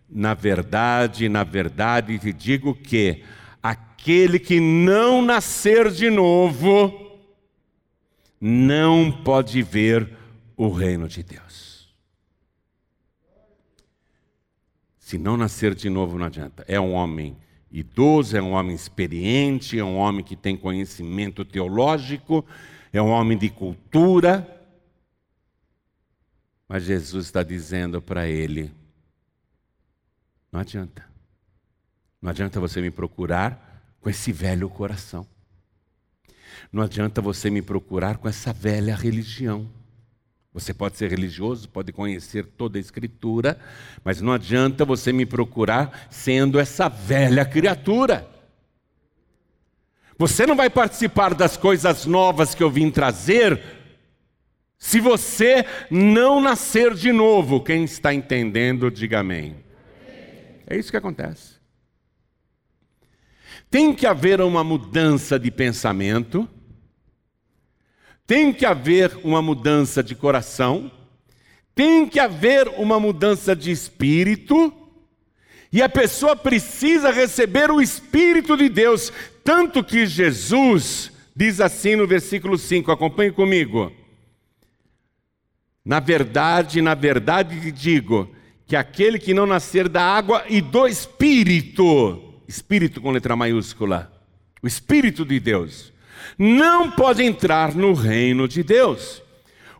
Na 0.08 0.34
verdade, 0.34 1.28
na 1.28 1.42
verdade 1.42 2.16
te 2.18 2.32
digo 2.32 2.74
que 2.74 3.24
aquele 3.60 4.38
que 4.38 4.60
não 4.60 5.20
nascer 5.20 5.90
de 5.90 6.08
novo 6.08 7.18
não 8.40 9.10
pode 9.10 9.62
ver 9.62 10.08
o 10.58 10.70
reino 10.70 11.06
de 11.06 11.22
Deus. 11.22 11.88
Se 14.98 15.16
não 15.16 15.36
nascer 15.36 15.72
de 15.72 15.88
novo, 15.88 16.18
não 16.18 16.26
adianta. 16.26 16.64
É 16.66 16.80
um 16.80 16.92
homem 16.92 17.38
idoso, 17.70 18.36
é 18.36 18.42
um 18.42 18.50
homem 18.50 18.74
experiente, 18.74 19.78
é 19.78 19.84
um 19.84 19.96
homem 19.96 20.24
que 20.24 20.34
tem 20.34 20.56
conhecimento 20.56 21.44
teológico, 21.44 22.44
é 22.92 23.00
um 23.00 23.08
homem 23.08 23.38
de 23.38 23.48
cultura. 23.48 24.66
Mas 26.66 26.82
Jesus 26.82 27.26
está 27.26 27.44
dizendo 27.44 28.02
para 28.02 28.26
ele: 28.26 28.74
não 30.50 30.60
adianta. 30.60 31.08
Não 32.20 32.30
adianta 32.30 32.58
você 32.58 32.80
me 32.80 32.90
procurar 32.90 33.96
com 34.00 34.10
esse 34.10 34.32
velho 34.32 34.68
coração. 34.68 35.24
Não 36.72 36.82
adianta 36.82 37.22
você 37.22 37.48
me 37.48 37.62
procurar 37.62 38.18
com 38.18 38.28
essa 38.28 38.52
velha 38.52 38.96
religião. 38.96 39.77
Você 40.52 40.72
pode 40.72 40.96
ser 40.96 41.10
religioso, 41.10 41.68
pode 41.68 41.92
conhecer 41.92 42.44
toda 42.44 42.78
a 42.78 42.80
Escritura, 42.80 43.58
mas 44.02 44.20
não 44.20 44.32
adianta 44.32 44.84
você 44.84 45.12
me 45.12 45.26
procurar 45.26 46.08
sendo 46.10 46.58
essa 46.58 46.88
velha 46.88 47.44
criatura. 47.44 48.26
Você 50.18 50.46
não 50.46 50.56
vai 50.56 50.68
participar 50.68 51.34
das 51.34 51.56
coisas 51.56 52.06
novas 52.06 52.54
que 52.54 52.62
eu 52.62 52.70
vim 52.70 52.90
trazer 52.90 53.62
se 54.78 55.00
você 55.00 55.64
não 55.90 56.40
nascer 56.40 56.94
de 56.94 57.12
novo. 57.12 57.62
Quem 57.62 57.84
está 57.84 58.12
entendendo, 58.12 58.90
diga 58.90 59.20
amém. 59.20 59.56
É 60.66 60.76
isso 60.76 60.90
que 60.90 60.96
acontece. 60.96 61.58
Tem 63.70 63.94
que 63.94 64.06
haver 64.06 64.40
uma 64.40 64.64
mudança 64.64 65.38
de 65.38 65.50
pensamento 65.50 66.48
tem 68.28 68.52
que 68.52 68.66
haver 68.66 69.18
uma 69.24 69.40
mudança 69.40 70.02
de 70.02 70.14
coração, 70.14 70.92
tem 71.74 72.06
que 72.06 72.20
haver 72.20 72.68
uma 72.76 73.00
mudança 73.00 73.56
de 73.56 73.70
espírito, 73.70 74.70
e 75.72 75.80
a 75.80 75.88
pessoa 75.88 76.36
precisa 76.36 77.10
receber 77.10 77.70
o 77.70 77.80
Espírito 77.80 78.56
de 78.56 78.68
Deus, 78.68 79.10
tanto 79.42 79.82
que 79.82 80.06
Jesus 80.06 81.10
diz 81.34 81.58
assim 81.58 81.96
no 81.96 82.06
versículo 82.06 82.58
5, 82.58 82.92
acompanhe 82.92 83.32
comigo. 83.32 83.90
Na 85.82 85.98
verdade, 85.98 86.82
na 86.82 86.94
verdade 86.94 87.72
digo, 87.72 88.30
que 88.66 88.76
aquele 88.76 89.18
que 89.18 89.32
não 89.32 89.46
nascer 89.46 89.88
da 89.88 90.02
água 90.02 90.44
e 90.50 90.60
do 90.60 90.86
Espírito, 90.86 92.42
Espírito 92.46 93.00
com 93.00 93.10
letra 93.10 93.34
maiúscula, 93.34 94.12
o 94.62 94.66
Espírito 94.66 95.24
de 95.24 95.40
Deus, 95.40 95.92
não 96.38 96.90
pode 96.90 97.22
entrar 97.22 97.74
no 97.74 97.92
reino 97.92 98.48
de 98.48 98.62
Deus. 98.62 99.22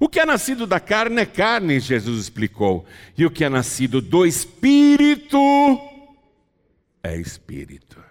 O 0.01 0.09
que 0.09 0.21
é 0.21 0.25
nascido 0.25 0.67
da 0.67 0.79
carne 0.79 1.23
é 1.23 1.27
carne, 1.27 1.81
Jesus 1.81 2.21
explicou, 2.21 2.87
e 3.17 3.27
o 3.27 3.31
que 3.31 3.45
é 3.45 3.49
nascido 3.49 4.01
do 4.01 4.25
espírito 4.25 5.39
é 7.03 7.17
espírito. 7.17 8.03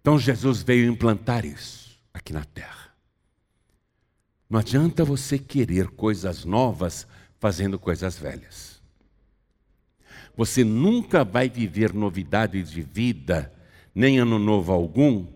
Então 0.00 0.18
Jesus 0.18 0.62
veio 0.62 0.90
implantar 0.90 1.44
isso 1.44 1.98
aqui 2.14 2.32
na 2.32 2.44
terra. 2.44 2.88
Não 4.48 4.58
adianta 4.58 5.04
você 5.04 5.38
querer 5.38 5.88
coisas 5.88 6.44
novas 6.44 7.06
fazendo 7.38 7.78
coisas 7.78 8.16
velhas. 8.16 8.80
Você 10.34 10.64
nunca 10.64 11.24
vai 11.24 11.50
viver 11.50 11.92
novidade 11.92 12.62
de 12.62 12.80
vida 12.80 13.52
nem 13.94 14.18
ano 14.18 14.38
novo 14.38 14.72
algum, 14.72 15.26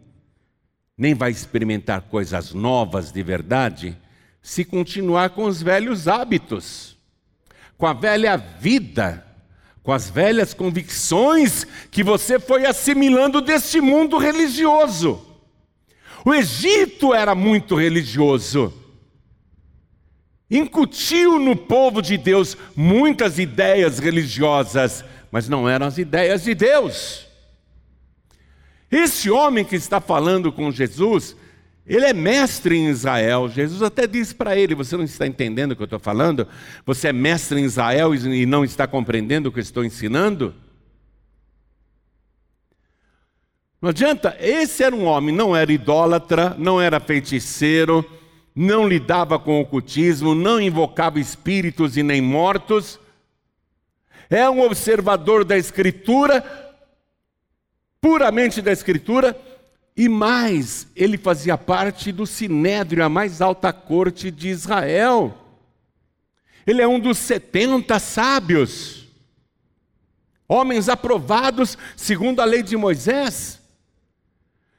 nem 0.96 1.14
vai 1.14 1.30
experimentar 1.30 2.02
coisas 2.02 2.52
novas 2.52 3.10
de 3.10 3.22
verdade, 3.22 3.96
se 4.40 4.64
continuar 4.64 5.30
com 5.30 5.44
os 5.44 5.62
velhos 5.62 6.08
hábitos, 6.08 6.96
com 7.78 7.86
a 7.86 7.92
velha 7.92 8.36
vida, 8.36 9.26
com 9.82 9.92
as 9.92 10.08
velhas 10.08 10.54
convicções 10.54 11.66
que 11.90 12.04
você 12.04 12.38
foi 12.38 12.66
assimilando 12.66 13.40
deste 13.40 13.80
mundo 13.80 14.16
religioso. 14.18 15.26
O 16.24 16.32
Egito 16.32 17.12
era 17.12 17.34
muito 17.34 17.74
religioso. 17.74 18.72
Incutiu 20.48 21.38
no 21.38 21.56
povo 21.56 22.00
de 22.00 22.16
Deus 22.16 22.56
muitas 22.76 23.38
ideias 23.38 23.98
religiosas, 23.98 25.04
mas 25.30 25.48
não 25.48 25.68
eram 25.68 25.86
as 25.86 25.98
ideias 25.98 26.44
de 26.44 26.54
Deus. 26.54 27.26
Esse 28.92 29.30
homem 29.30 29.64
que 29.64 29.74
está 29.74 30.02
falando 30.02 30.52
com 30.52 30.70
Jesus, 30.70 31.34
ele 31.86 32.04
é 32.04 32.12
mestre 32.12 32.76
em 32.76 32.90
Israel. 32.90 33.48
Jesus 33.48 33.82
até 33.82 34.06
disse 34.06 34.34
para 34.34 34.54
ele: 34.54 34.74
Você 34.74 34.98
não 34.98 35.04
está 35.04 35.26
entendendo 35.26 35.72
o 35.72 35.76
que 35.76 35.80
eu 35.80 35.86
estou 35.86 35.98
falando? 35.98 36.46
Você 36.84 37.08
é 37.08 37.12
mestre 37.12 37.58
em 37.58 37.64
Israel 37.64 38.14
e 38.14 38.44
não 38.44 38.62
está 38.62 38.86
compreendendo 38.86 39.48
o 39.48 39.52
que 39.52 39.60
eu 39.60 39.62
estou 39.62 39.82
ensinando? 39.82 40.54
Não 43.80 43.88
adianta, 43.88 44.36
esse 44.38 44.84
era 44.84 44.94
um 44.94 45.06
homem, 45.06 45.34
não 45.34 45.56
era 45.56 45.72
idólatra, 45.72 46.54
não 46.56 46.80
era 46.80 47.00
feiticeiro, 47.00 48.08
não 48.54 48.86
lidava 48.86 49.38
com 49.38 49.58
ocultismo, 49.58 50.34
não 50.34 50.60
invocava 50.60 51.18
espíritos 51.18 51.96
e 51.96 52.02
nem 52.02 52.20
mortos, 52.20 53.00
é 54.30 54.48
um 54.48 54.62
observador 54.62 55.44
da 55.44 55.58
Escritura, 55.58 56.71
puramente 58.02 58.60
da 58.60 58.72
Escritura, 58.72 59.40
e 59.96 60.08
mais, 60.08 60.88
ele 60.96 61.16
fazia 61.16 61.56
parte 61.56 62.10
do 62.10 62.26
Sinédrio, 62.26 63.04
a 63.04 63.08
mais 63.08 63.40
alta 63.40 63.72
corte 63.72 64.28
de 64.30 64.48
Israel. 64.48 65.38
Ele 66.66 66.82
é 66.82 66.88
um 66.88 66.98
dos 66.98 67.16
70 67.18 67.98
sábios, 68.00 69.06
homens 70.48 70.88
aprovados 70.88 71.78
segundo 71.96 72.40
a 72.40 72.44
lei 72.44 72.62
de 72.62 72.76
Moisés. 72.76 73.60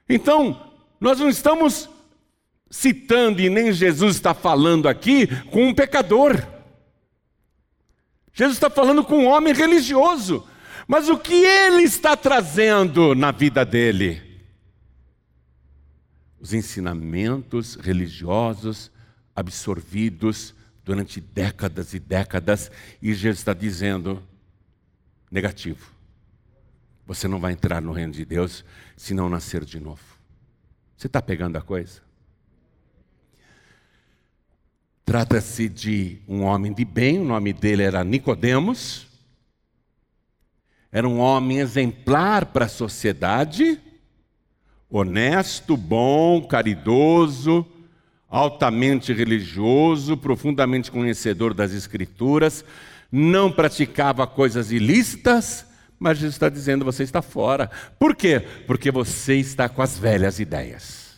Então, 0.09 0.71
nós 0.99 1.19
não 1.19 1.29
estamos 1.29 1.89
citando, 2.69 3.41
e 3.41 3.49
nem 3.49 3.71
Jesus 3.71 4.15
está 4.17 4.33
falando 4.33 4.89
aqui, 4.89 5.27
com 5.45 5.67
um 5.67 5.73
pecador. 5.73 6.45
Jesus 8.33 8.57
está 8.57 8.69
falando 8.69 9.03
com 9.05 9.19
um 9.19 9.27
homem 9.27 9.53
religioso, 9.53 10.45
mas 10.88 11.10
o 11.10 11.17
que 11.17 11.34
ele 11.34 11.84
está 11.84 12.15
trazendo 12.15 13.15
na 13.15 13.32
vida 13.32 13.65
dele? 13.65 14.22
Os 16.39 16.54
ensinamentos 16.54 17.76
religiosos 17.76 18.91
absorvidos 19.36 20.54
durante 20.84 21.22
décadas 21.22 21.93
e 21.93 22.00
décadas, 22.00 22.69
e 23.02 23.13
Jesus 23.13 23.39
está 23.39 23.54
dizendo: 23.54 24.22
negativo. 25.32 25.91
Você 27.06 27.28
não 27.28 27.39
vai 27.39 27.54
entrar 27.54 27.82
no 27.82 27.91
reino 27.91 28.13
de 28.13 28.24
Deus 28.24 28.63
se 28.96 29.13
não 29.13 29.30
nascer 29.30 29.65
de 29.65 29.80
novo. 29.80 30.02
Você 30.96 31.08
está 31.08 31.22
pegando 31.22 31.58
a 31.58 31.62
coisa? 31.62 32.02
Trata-se 35.04 35.67
de 35.67 36.19
um 36.28 36.43
homem 36.43 36.74
de 36.74 36.86
bem, 36.86 37.19
o 37.19 37.26
nome 37.26 37.52
dele 37.52 37.84
era 37.84 38.04
Nicodemos. 38.04 39.12
Era 40.93 41.10
um 41.10 41.17
homem 41.17 41.58
exemplar 41.58 42.45
para 42.45 42.65
a 42.65 42.69
sociedade, 42.69 43.82
honesto, 44.88 45.75
bom, 45.75 46.45
caridoso, 46.45 47.65
altamente 48.29 49.12
religioso, 49.12 50.15
profundamente 50.15 50.91
conhecedor 50.91 51.51
das 51.56 51.73
Escrituras, 51.73 52.63
não 53.12 53.51
praticava 53.51 54.27
coisas 54.27 54.71
ilícitas, 54.71 55.65
mas 55.97 56.19
Jesus 56.19 56.36
está 56.36 56.47
dizendo: 56.47 56.86
você 56.86 57.01
está 57.01 57.23
fora. 57.23 57.71
Por 57.97 58.15
quê? 58.15 58.39
Porque 58.67 58.91
você 58.91 59.38
está 59.38 59.67
com 59.67 59.82
as 59.82 59.97
velhas 59.97 60.39
ideias. 60.39 61.17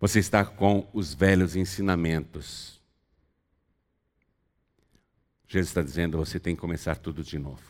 Você 0.00 0.18
está 0.18 0.46
com 0.46 0.88
os 0.94 1.12
velhos 1.12 1.56
ensinamentos. 1.56 2.80
Jesus 5.46 5.68
está 5.68 5.82
dizendo: 5.82 6.16
você 6.16 6.40
tem 6.40 6.54
que 6.54 6.60
começar 6.62 6.96
tudo 6.96 7.22
de 7.22 7.38
novo. 7.38 7.69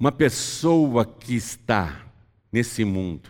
Uma 0.00 0.10
pessoa 0.10 1.04
que 1.04 1.34
está 1.34 2.06
nesse 2.50 2.86
mundo, 2.86 3.28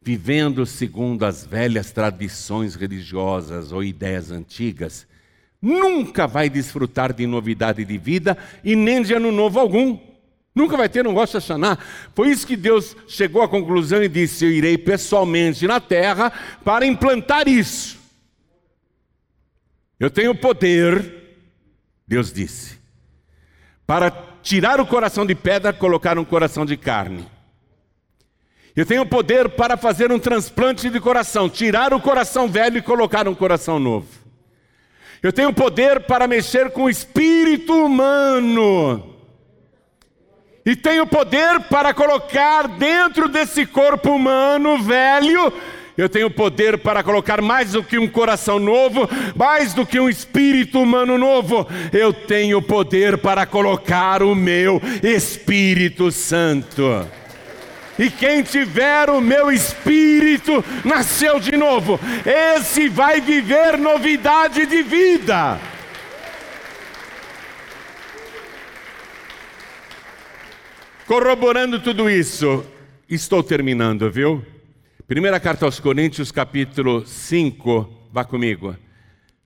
vivendo 0.00 0.64
segundo 0.64 1.24
as 1.24 1.44
velhas 1.44 1.90
tradições 1.90 2.76
religiosas 2.76 3.72
ou 3.72 3.82
ideias 3.82 4.30
antigas, 4.30 5.04
nunca 5.60 6.28
vai 6.28 6.48
desfrutar 6.48 7.12
de 7.12 7.26
novidade 7.26 7.84
de 7.84 7.98
vida 7.98 8.38
e 8.62 8.76
nem 8.76 9.02
de 9.02 9.14
ano 9.14 9.32
novo 9.32 9.58
algum. 9.58 9.98
Nunca 10.54 10.76
vai 10.76 10.88
ter 10.88 11.08
um 11.08 11.12
Rosh 11.12 11.32
Hashanah. 11.32 11.76
Foi 12.14 12.28
isso 12.28 12.46
que 12.46 12.56
Deus 12.56 12.96
chegou 13.08 13.42
à 13.42 13.48
conclusão 13.48 14.00
e 14.00 14.08
disse: 14.08 14.44
Eu 14.44 14.52
irei 14.52 14.78
pessoalmente 14.78 15.66
na 15.66 15.80
terra 15.80 16.30
para 16.64 16.86
implantar 16.86 17.48
isso. 17.48 17.98
Eu 19.98 20.08
tenho 20.08 20.36
poder, 20.36 21.34
Deus 22.06 22.32
disse, 22.32 22.78
para 23.84 24.29
tirar 24.42 24.80
o 24.80 24.86
coração 24.86 25.26
de 25.26 25.34
pedra 25.34 25.72
colocar 25.72 26.18
um 26.18 26.24
coração 26.24 26.64
de 26.64 26.76
carne. 26.76 27.26
Eu 28.74 28.86
tenho 28.86 29.04
poder 29.04 29.48
para 29.48 29.76
fazer 29.76 30.12
um 30.12 30.18
transplante 30.18 30.88
de 30.88 31.00
coração, 31.00 31.48
tirar 31.48 31.92
o 31.92 32.00
coração 32.00 32.48
velho 32.48 32.78
e 32.78 32.82
colocar 32.82 33.26
um 33.28 33.34
coração 33.34 33.78
novo. 33.78 34.06
Eu 35.22 35.32
tenho 35.32 35.52
poder 35.52 36.00
para 36.00 36.26
mexer 36.26 36.70
com 36.70 36.84
o 36.84 36.90
espírito 36.90 37.72
humano. 37.74 39.16
E 40.64 40.76
tenho 40.76 41.06
poder 41.06 41.60
para 41.62 41.92
colocar 41.92 42.68
dentro 42.68 43.28
desse 43.28 43.66
corpo 43.66 44.10
humano 44.10 44.78
velho, 44.82 45.52
eu 46.00 46.08
tenho 46.08 46.30
poder 46.30 46.78
para 46.78 47.02
colocar 47.02 47.42
mais 47.42 47.72
do 47.72 47.84
que 47.84 47.98
um 47.98 48.08
coração 48.08 48.58
novo, 48.58 49.06
mais 49.36 49.74
do 49.74 49.84
que 49.84 50.00
um 50.00 50.08
espírito 50.08 50.80
humano 50.80 51.18
novo. 51.18 51.68
Eu 51.92 52.10
tenho 52.10 52.62
poder 52.62 53.18
para 53.18 53.44
colocar 53.44 54.22
o 54.22 54.34
meu 54.34 54.80
Espírito 55.02 56.10
Santo. 56.10 57.06
E 57.98 58.08
quem 58.08 58.42
tiver 58.42 59.10
o 59.10 59.20
meu 59.20 59.52
espírito 59.52 60.64
nasceu 60.82 61.38
de 61.38 61.54
novo, 61.54 62.00
esse 62.24 62.88
vai 62.88 63.20
viver 63.20 63.76
novidade 63.76 64.64
de 64.64 64.82
vida. 64.82 65.60
Corroborando 71.06 71.78
tudo 71.78 72.08
isso, 72.08 72.64
estou 73.06 73.42
terminando, 73.42 74.10
viu? 74.10 74.42
Primeira 75.10 75.40
carta 75.40 75.64
aos 75.64 75.80
Coríntios, 75.80 76.30
capítulo 76.30 77.04
5, 77.04 78.08
vá 78.12 78.24
comigo, 78.24 78.76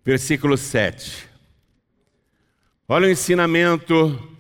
versículo 0.05 0.59
7. 0.59 1.27
Olha 2.87 3.07
o 3.07 3.11
ensinamento 3.11 4.37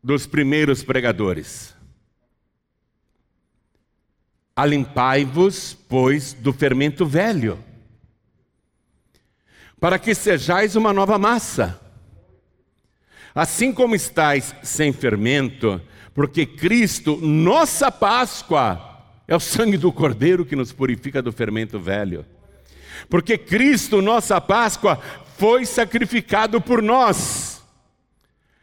dos 0.00 0.24
primeiros 0.24 0.84
pregadores. 0.84 1.74
Alimpai-vos, 4.54 5.76
pois, 5.88 6.32
do 6.32 6.52
fermento 6.52 7.04
velho, 7.04 7.58
para 9.80 9.98
que 9.98 10.14
sejais 10.14 10.76
uma 10.76 10.92
nova 10.92 11.18
massa. 11.18 11.80
Assim 13.34 13.72
como 13.72 13.96
estáis 13.96 14.54
sem 14.62 14.92
fermento, 14.92 15.82
porque 16.14 16.46
Cristo, 16.46 17.16
nossa 17.16 17.90
Páscoa, 17.90 18.95
é 19.28 19.34
o 19.34 19.40
sangue 19.40 19.76
do 19.76 19.92
Cordeiro 19.92 20.44
que 20.44 20.54
nos 20.54 20.72
purifica 20.72 21.20
do 21.20 21.32
fermento 21.32 21.80
velho. 21.80 22.24
Porque 23.08 23.36
Cristo, 23.36 24.00
nossa 24.00 24.40
Páscoa, 24.40 25.00
foi 25.36 25.66
sacrificado 25.66 26.60
por 26.60 26.82
nós. 26.82 27.62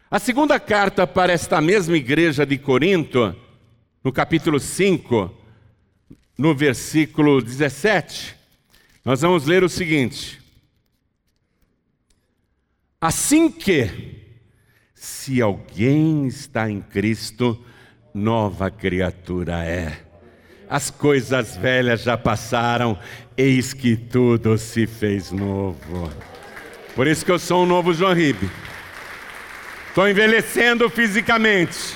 A 0.09 0.19
segunda 0.19 0.59
carta 0.59 1.05
para 1.05 1.33
esta 1.33 1.59
mesma 1.59 1.97
igreja 1.97 2.45
de 2.45 2.57
Corinto, 2.57 3.35
no 4.03 4.11
capítulo 4.11 4.59
5, 4.59 5.33
no 6.37 6.55
versículo 6.55 7.41
17, 7.41 8.35
nós 9.03 9.21
vamos 9.21 9.45
ler 9.45 9.63
o 9.63 9.69
seguinte: 9.69 10.41
Assim 13.01 13.49
que, 13.51 13.89
se 14.93 15.41
alguém 15.41 16.27
está 16.27 16.69
em 16.69 16.79
Cristo, 16.79 17.63
nova 18.13 18.71
criatura 18.71 19.65
é. 19.65 20.02
As 20.73 20.89
coisas 20.89 21.55
velhas 21.55 22.01
já 22.01 22.17
passaram, 22.17 22.97
eis 23.37 23.75
que 23.75 23.95
tudo 23.95 24.57
se 24.57 24.87
fez 24.87 25.31
novo. 25.31 26.11
Por 26.95 27.05
isso 27.05 27.23
que 27.23 27.31
eu 27.31 27.37
sou 27.37 27.61
um 27.61 27.67
novo 27.67 27.93
João 27.93 28.11
Ribe. 28.11 28.49
Estou 29.89 30.09
envelhecendo 30.09 30.89
fisicamente, 30.89 31.95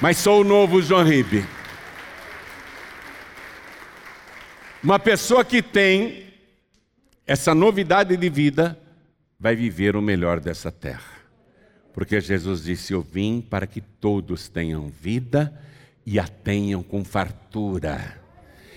mas 0.00 0.16
sou 0.16 0.40
o 0.40 0.44
novo 0.44 0.80
João 0.80 1.04
Ribe. 1.04 1.44
Uma 4.82 4.98
pessoa 4.98 5.44
que 5.44 5.60
tem 5.60 6.24
essa 7.26 7.54
novidade 7.54 8.16
de 8.16 8.30
vida 8.30 8.78
vai 9.38 9.54
viver 9.54 9.94
o 9.94 10.00
melhor 10.00 10.40
dessa 10.40 10.72
terra. 10.72 11.18
Porque 11.92 12.18
Jesus 12.18 12.64
disse: 12.64 12.94
Eu 12.94 13.02
vim 13.02 13.42
para 13.42 13.66
que 13.66 13.82
todos 13.82 14.48
tenham 14.48 14.88
vida 14.88 15.52
e 16.10 16.18
a 16.18 16.26
tenham 16.26 16.82
com 16.82 17.04
fartura, 17.04 18.18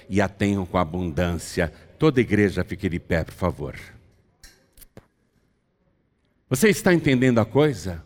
e 0.09 0.19
a 0.19 0.27
tenham 0.27 0.65
com 0.65 0.77
abundância. 0.77 1.71
Toda 1.97 2.19
igreja 2.19 2.61
fique 2.65 2.89
de 2.89 2.99
pé, 2.99 3.23
por 3.23 3.33
favor. 3.33 3.79
Você 6.49 6.67
está 6.67 6.93
entendendo 6.93 7.39
a 7.39 7.45
coisa? 7.45 8.03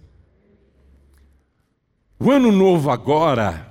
O 2.20 2.30
ano 2.30 2.52
novo 2.52 2.92
agora 2.92 3.68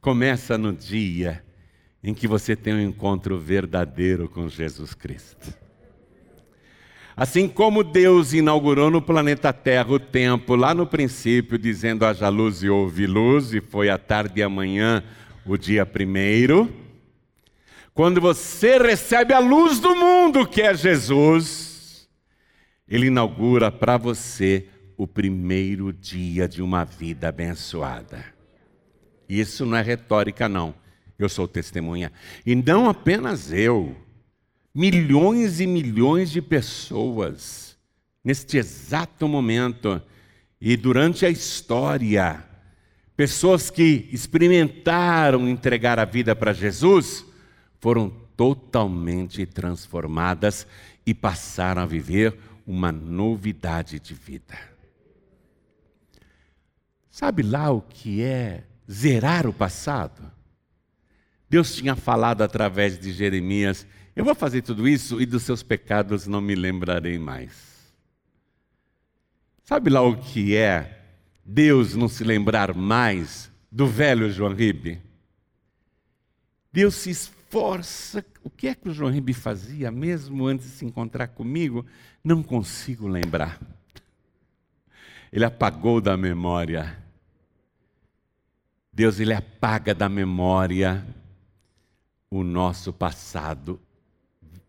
começa 0.00 0.56
no 0.56 0.72
dia 0.72 1.44
em 2.00 2.14
que 2.14 2.28
você 2.28 2.54
tem 2.54 2.74
um 2.74 2.80
encontro 2.80 3.36
verdadeiro 3.36 4.28
com 4.28 4.48
Jesus 4.48 4.94
Cristo. 4.94 5.52
Assim 7.18 7.48
como 7.48 7.82
Deus 7.82 8.32
inaugurou 8.32 8.92
no 8.92 9.02
planeta 9.02 9.52
Terra 9.52 9.90
o 9.90 9.98
tempo 9.98 10.54
lá 10.54 10.72
no 10.72 10.86
princípio, 10.86 11.58
dizendo 11.58 12.06
haja 12.06 12.28
luz 12.28 12.62
e 12.62 12.70
houve 12.70 13.08
luz, 13.08 13.52
e 13.52 13.60
foi 13.60 13.90
a 13.90 13.98
tarde 13.98 14.38
e 14.38 14.42
amanhã 14.44 15.02
o 15.44 15.56
dia 15.56 15.84
primeiro. 15.84 16.72
Quando 17.92 18.20
você 18.20 18.78
recebe 18.78 19.34
a 19.34 19.40
luz 19.40 19.80
do 19.80 19.96
mundo, 19.96 20.46
que 20.46 20.62
é 20.62 20.72
Jesus, 20.72 22.08
Ele 22.88 23.08
inaugura 23.08 23.72
para 23.72 23.96
você 23.96 24.68
o 24.96 25.04
primeiro 25.04 25.92
dia 25.92 26.46
de 26.46 26.62
uma 26.62 26.84
vida 26.84 27.30
abençoada. 27.30 28.24
Isso 29.28 29.66
não 29.66 29.76
é 29.76 29.82
retórica, 29.82 30.48
não 30.48 30.72
eu 31.18 31.28
sou 31.28 31.48
testemunha. 31.48 32.12
E 32.46 32.54
não 32.54 32.88
apenas 32.88 33.52
eu, 33.52 33.96
milhões 34.78 35.58
e 35.58 35.66
milhões 35.66 36.30
de 36.30 36.40
pessoas, 36.40 37.76
neste 38.22 38.58
exato 38.58 39.26
momento 39.26 40.00
e 40.60 40.76
durante 40.76 41.26
a 41.26 41.28
história, 41.28 42.44
pessoas 43.16 43.70
que 43.70 44.08
experimentaram 44.12 45.48
entregar 45.48 45.98
a 45.98 46.04
vida 46.04 46.36
para 46.36 46.52
Jesus, 46.52 47.26
foram 47.80 48.08
totalmente 48.36 49.44
transformadas 49.46 50.64
e 51.04 51.12
passaram 51.12 51.82
a 51.82 51.86
viver 51.86 52.38
uma 52.64 52.92
novidade 52.92 53.98
de 53.98 54.14
vida. 54.14 54.56
Sabe 57.10 57.42
lá 57.42 57.68
o 57.72 57.82
que 57.82 58.22
é 58.22 58.62
zerar 58.88 59.44
o 59.44 59.52
passado? 59.52 60.22
Deus 61.50 61.74
tinha 61.74 61.96
falado 61.96 62.42
através 62.42 62.96
de 62.96 63.10
Jeremias: 63.10 63.84
Eu 64.18 64.24
vou 64.24 64.34
fazer 64.34 64.62
tudo 64.62 64.88
isso 64.88 65.20
e 65.20 65.24
dos 65.24 65.44
seus 65.44 65.62
pecados 65.62 66.26
não 66.26 66.40
me 66.40 66.56
lembrarei 66.56 67.20
mais. 67.20 67.94
Sabe 69.62 69.90
lá 69.90 70.02
o 70.02 70.16
que 70.16 70.56
é 70.56 71.04
Deus 71.44 71.94
não 71.94 72.08
se 72.08 72.24
lembrar 72.24 72.74
mais 72.74 73.48
do 73.70 73.86
velho 73.86 74.28
João 74.28 74.52
Ribe? 74.52 75.00
Deus 76.72 76.96
se 76.96 77.10
esforça. 77.10 78.26
O 78.42 78.50
que 78.50 78.66
é 78.66 78.74
que 78.74 78.88
o 78.88 78.92
João 78.92 79.12
Ribe 79.12 79.32
fazia 79.32 79.88
mesmo 79.88 80.48
antes 80.48 80.66
de 80.66 80.72
se 80.72 80.84
encontrar 80.84 81.28
comigo? 81.28 81.86
Não 82.24 82.42
consigo 82.42 83.06
lembrar. 83.06 83.60
Ele 85.32 85.44
apagou 85.44 86.00
da 86.00 86.16
memória. 86.16 86.98
Deus 88.92 89.20
ele 89.20 89.32
apaga 89.32 89.94
da 89.94 90.08
memória 90.08 91.06
o 92.28 92.42
nosso 92.42 92.92
passado 92.92 93.80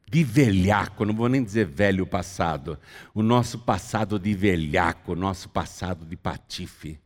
de 0.09 0.23
velhaco, 0.23 1.05
não 1.05 1.13
vou 1.13 1.29
nem 1.29 1.43
dizer 1.43 1.65
velho 1.65 2.05
passado, 2.05 2.79
o 3.13 3.21
nosso 3.21 3.59
passado 3.59 4.17
de 4.17 4.33
velhaco, 4.33 5.11
o 5.11 5.15
nosso 5.15 5.49
passado 5.49 6.03
de 6.05 6.15
patife. 6.15 6.99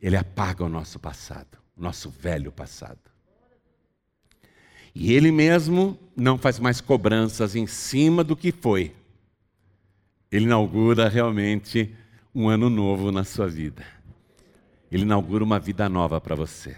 Ele 0.00 0.16
apaga 0.16 0.64
o 0.64 0.68
nosso 0.68 0.98
passado, 0.98 1.58
o 1.76 1.82
nosso 1.82 2.10
velho 2.10 2.50
passado. 2.50 2.98
E 4.92 5.12
ele 5.12 5.30
mesmo 5.30 5.96
não 6.16 6.36
faz 6.36 6.58
mais 6.58 6.80
cobranças 6.80 7.54
em 7.54 7.66
cima 7.66 8.24
do 8.24 8.36
que 8.36 8.50
foi. 8.50 8.94
Ele 10.32 10.46
inaugura 10.46 11.08
realmente 11.08 11.94
um 12.34 12.48
ano 12.48 12.68
novo 12.68 13.12
na 13.12 13.22
sua 13.22 13.46
vida. 13.46 13.84
Ele 14.90 15.02
inaugura 15.02 15.44
uma 15.44 15.60
vida 15.60 15.88
nova 15.88 16.20
para 16.20 16.34
você. 16.34 16.76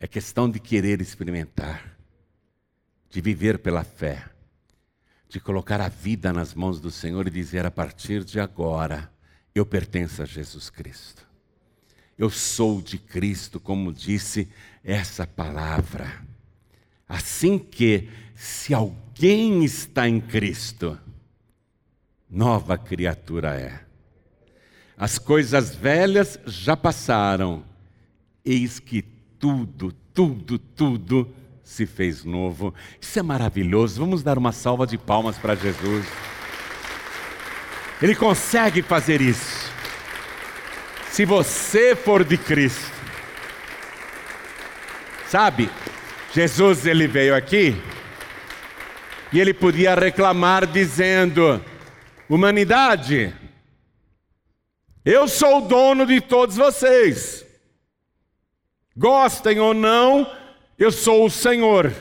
É 0.00 0.06
questão 0.06 0.48
de 0.50 0.58
querer 0.58 1.02
experimentar, 1.02 1.98
de 3.10 3.20
viver 3.20 3.58
pela 3.58 3.84
fé, 3.84 4.24
de 5.28 5.38
colocar 5.38 5.80
a 5.80 5.88
vida 5.88 6.32
nas 6.32 6.54
mãos 6.54 6.80
do 6.80 6.90
Senhor 6.90 7.26
e 7.26 7.30
dizer: 7.30 7.66
a 7.66 7.70
partir 7.70 8.24
de 8.24 8.40
agora, 8.40 9.10
eu 9.54 9.66
pertenço 9.66 10.22
a 10.22 10.24
Jesus 10.24 10.70
Cristo. 10.70 11.26
Eu 12.16 12.30
sou 12.30 12.80
de 12.80 12.98
Cristo, 12.98 13.60
como 13.60 13.92
disse 13.92 14.48
essa 14.82 15.26
palavra. 15.26 16.24
Assim 17.08 17.58
que, 17.58 18.08
se 18.34 18.74
alguém 18.74 19.64
está 19.64 20.08
em 20.08 20.20
Cristo, 20.20 20.98
nova 22.28 22.76
criatura 22.76 23.54
é. 23.54 23.80
As 24.96 25.18
coisas 25.18 25.74
velhas 25.74 26.40
já 26.44 26.76
passaram, 26.76 27.64
eis 28.44 28.80
que 28.80 29.02
tudo, 29.38 29.92
tudo, 30.12 30.58
tudo 30.58 31.32
se 31.68 31.84
fez 31.84 32.24
novo. 32.24 32.74
Isso 32.98 33.18
é 33.18 33.22
maravilhoso. 33.22 34.00
Vamos 34.00 34.22
dar 34.22 34.38
uma 34.38 34.52
salva 34.52 34.86
de 34.86 34.96
palmas 34.96 35.36
para 35.36 35.54
Jesus. 35.54 36.06
Ele 38.00 38.14
consegue 38.14 38.80
fazer 38.80 39.20
isso. 39.20 39.70
Se 41.10 41.26
você 41.26 41.94
for 41.94 42.24
de 42.24 42.38
Cristo. 42.38 42.90
Sabe, 45.28 45.70
Jesus 46.32 46.86
ele 46.86 47.06
veio 47.06 47.36
aqui 47.36 47.76
e 49.30 49.38
ele 49.38 49.52
podia 49.52 49.94
reclamar 49.94 50.66
dizendo: 50.66 51.62
Humanidade, 52.30 53.34
eu 55.04 55.28
sou 55.28 55.58
o 55.58 55.68
dono 55.68 56.06
de 56.06 56.18
todos 56.22 56.56
vocês. 56.56 57.44
Gostem 58.96 59.60
ou 59.60 59.74
não, 59.74 60.26
eu 60.78 60.92
sou 60.92 61.26
o 61.26 61.30
Senhor. 61.30 61.92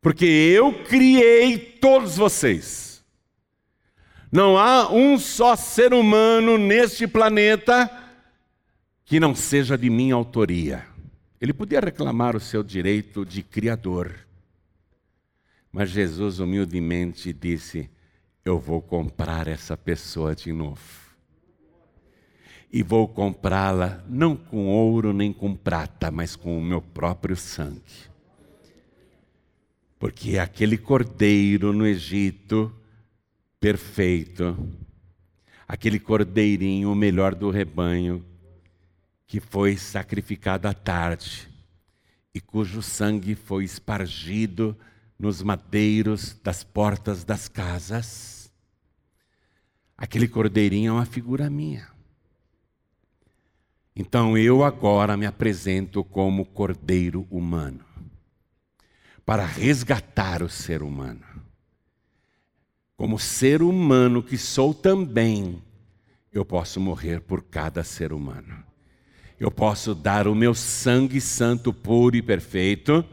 Porque 0.00 0.24
eu 0.24 0.84
criei 0.84 1.58
todos 1.58 2.16
vocês. 2.16 3.04
Não 4.30 4.58
há 4.58 4.92
um 4.92 5.18
só 5.18 5.56
ser 5.56 5.94
humano 5.94 6.58
neste 6.58 7.06
planeta 7.06 7.90
que 9.04 9.18
não 9.18 9.34
seja 9.34 9.78
de 9.78 9.88
minha 9.88 10.14
autoria. 10.14 10.86
Ele 11.40 11.52
podia 11.52 11.80
reclamar 11.80 12.36
o 12.36 12.40
seu 12.40 12.62
direito 12.62 13.24
de 13.24 13.42
criador. 13.42 14.14
Mas 15.72 15.90
Jesus 15.90 16.38
humildemente 16.38 17.32
disse: 17.32 17.90
eu 18.44 18.60
vou 18.60 18.80
comprar 18.80 19.48
essa 19.48 19.76
pessoa 19.76 20.34
de 20.34 20.52
novo. 20.52 21.05
E 22.72 22.82
vou 22.82 23.08
comprá-la 23.08 24.04
não 24.08 24.36
com 24.36 24.66
ouro 24.66 25.12
nem 25.12 25.32
com 25.32 25.54
prata, 25.54 26.10
mas 26.10 26.36
com 26.36 26.58
o 26.58 26.62
meu 26.62 26.82
próprio 26.82 27.36
sangue. 27.36 27.80
Porque 29.98 30.38
aquele 30.38 30.76
cordeiro 30.76 31.72
no 31.72 31.86
Egito, 31.86 32.74
perfeito, 33.58 34.56
aquele 35.66 35.98
cordeirinho, 35.98 36.92
o 36.92 36.94
melhor 36.94 37.34
do 37.34 37.50
rebanho, 37.50 38.24
que 39.26 39.40
foi 39.40 39.76
sacrificado 39.76 40.68
à 40.68 40.74
tarde 40.74 41.48
e 42.34 42.40
cujo 42.40 42.82
sangue 42.82 43.34
foi 43.34 43.64
espargido 43.64 44.76
nos 45.18 45.42
madeiros 45.42 46.38
das 46.42 46.62
portas 46.62 47.24
das 47.24 47.48
casas 47.48 48.36
Aquele 49.96 50.28
cordeirinho 50.28 50.90
é 50.90 50.92
uma 50.92 51.06
figura 51.06 51.48
minha. 51.48 51.88
Então 53.96 54.36
eu 54.36 54.62
agora 54.62 55.16
me 55.16 55.24
apresento 55.24 56.04
como 56.04 56.44
cordeiro 56.44 57.26
humano, 57.30 57.84
para 59.24 59.44
resgatar 59.46 60.42
o 60.42 60.48
ser 60.48 60.82
humano. 60.82 61.24
Como 62.96 63.18
ser 63.18 63.62
humano 63.62 64.22
que 64.22 64.36
sou 64.36 64.74
também, 64.74 65.62
eu 66.30 66.44
posso 66.44 66.78
morrer 66.78 67.20
por 67.20 67.42
cada 67.42 67.82
ser 67.82 68.12
humano. 68.12 68.62
Eu 69.40 69.50
posso 69.50 69.94
dar 69.94 70.28
o 70.28 70.34
meu 70.34 70.54
sangue 70.54 71.20
santo, 71.20 71.72
puro 71.72 72.16
e 72.16 72.22
perfeito, 72.22 73.04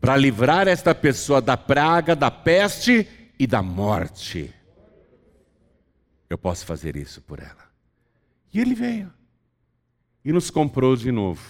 para 0.00 0.16
livrar 0.16 0.68
esta 0.68 0.94
pessoa 0.94 1.40
da 1.40 1.56
praga, 1.56 2.14
da 2.14 2.30
peste 2.30 3.06
e 3.38 3.46
da 3.46 3.62
morte 3.62 4.54
eu 6.28 6.36
posso 6.36 6.66
fazer 6.66 6.96
isso 6.96 7.20
por 7.22 7.38
ela. 7.38 7.70
E 8.52 8.60
ele 8.60 8.74
veio 8.74 9.12
e 10.26 10.32
nos 10.32 10.50
comprou 10.50 10.96
de 10.96 11.12
novo. 11.12 11.40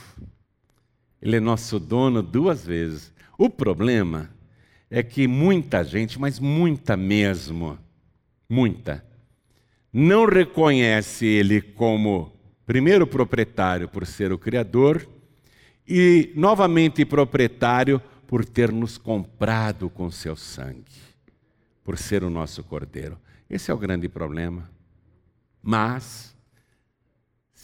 Ele 1.22 1.36
é 1.36 1.40
nosso 1.40 1.80
dono 1.80 2.22
duas 2.22 2.66
vezes. 2.66 3.10
O 3.38 3.48
problema 3.48 4.28
é 4.90 5.02
que 5.02 5.26
muita 5.26 5.82
gente, 5.82 6.20
mas 6.20 6.38
muita 6.38 6.94
mesmo, 6.94 7.78
muita, 8.46 9.02
não 9.90 10.26
reconhece 10.26 11.24
ele 11.24 11.62
como 11.62 12.38
primeiro 12.66 13.06
proprietário 13.06 13.88
por 13.88 14.04
ser 14.04 14.30
o 14.30 14.36
criador 14.36 15.08
e 15.88 16.30
novamente 16.36 17.02
proprietário 17.06 17.98
por 18.26 18.44
ter 18.44 18.70
nos 18.70 18.98
comprado 18.98 19.88
com 19.88 20.10
seu 20.10 20.36
sangue, 20.36 21.00
por 21.82 21.96
ser 21.96 22.22
o 22.22 22.28
nosso 22.28 22.62
cordeiro. 22.62 23.18
Esse 23.48 23.70
é 23.70 23.74
o 23.74 23.78
grande 23.78 24.06
problema. 24.06 24.70
Mas, 25.62 26.35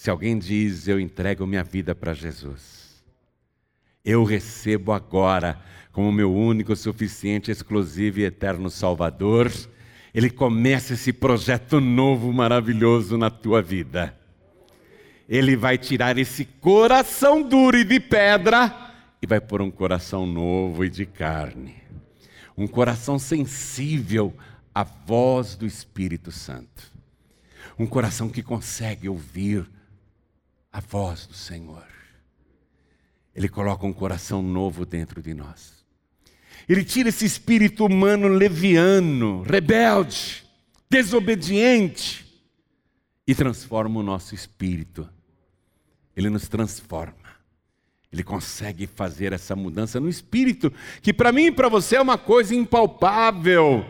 se 0.02 0.10
alguém 0.10 0.36
diz, 0.36 0.88
eu 0.88 0.98
entrego 0.98 1.46
minha 1.46 1.62
vida 1.62 1.94
para 1.94 2.12
Jesus, 2.12 3.04
eu 4.04 4.24
recebo 4.24 4.90
agora 4.90 5.62
como 5.92 6.10
meu 6.10 6.34
único, 6.34 6.74
suficiente, 6.74 7.52
exclusivo 7.52 8.18
e 8.18 8.24
eterno 8.24 8.68
Salvador, 8.68 9.48
ele 10.12 10.28
começa 10.28 10.94
esse 10.94 11.12
projeto 11.12 11.80
novo, 11.80 12.32
maravilhoso 12.32 13.16
na 13.16 13.30
tua 13.30 13.62
vida. 13.62 14.18
Ele 15.28 15.54
vai 15.54 15.78
tirar 15.78 16.18
esse 16.18 16.46
coração 16.46 17.40
duro 17.40 17.78
e 17.78 17.84
de 17.84 18.00
pedra 18.00 18.74
e 19.22 19.26
vai 19.28 19.40
pôr 19.40 19.62
um 19.62 19.70
coração 19.70 20.26
novo 20.26 20.84
e 20.84 20.90
de 20.90 21.06
carne. 21.06 21.76
Um 22.58 22.66
coração 22.66 23.20
sensível 23.20 24.34
a 24.74 24.82
voz 24.82 25.54
do 25.54 25.64
Espírito 25.64 26.32
Santo. 26.32 26.90
Um 27.78 27.86
coração 27.86 28.28
que 28.28 28.42
consegue 28.42 29.08
ouvir 29.08 29.64
a 30.72 30.80
voz 30.80 31.26
do 31.26 31.34
Senhor. 31.34 31.86
Ele 33.34 33.48
coloca 33.48 33.86
um 33.86 33.92
coração 33.92 34.42
novo 34.42 34.84
dentro 34.84 35.22
de 35.22 35.34
nós. 35.34 35.84
Ele 36.68 36.84
tira 36.84 37.08
esse 37.08 37.24
espírito 37.24 37.84
humano 37.84 38.28
leviano, 38.28 39.42
rebelde, 39.42 40.44
desobediente 40.88 42.26
e 43.26 43.34
transforma 43.34 44.00
o 44.00 44.02
nosso 44.02 44.34
espírito. 44.34 45.08
Ele 46.16 46.30
nos 46.30 46.48
transforma. 46.48 47.14
Ele 48.12 48.22
consegue 48.22 48.86
fazer 48.86 49.32
essa 49.32 49.56
mudança 49.56 49.98
no 49.98 50.08
espírito, 50.08 50.72
que 51.00 51.12
para 51.12 51.32
mim 51.32 51.46
e 51.46 51.52
para 51.52 51.68
você 51.68 51.96
é 51.96 52.00
uma 52.00 52.18
coisa 52.18 52.54
impalpável 52.54 53.84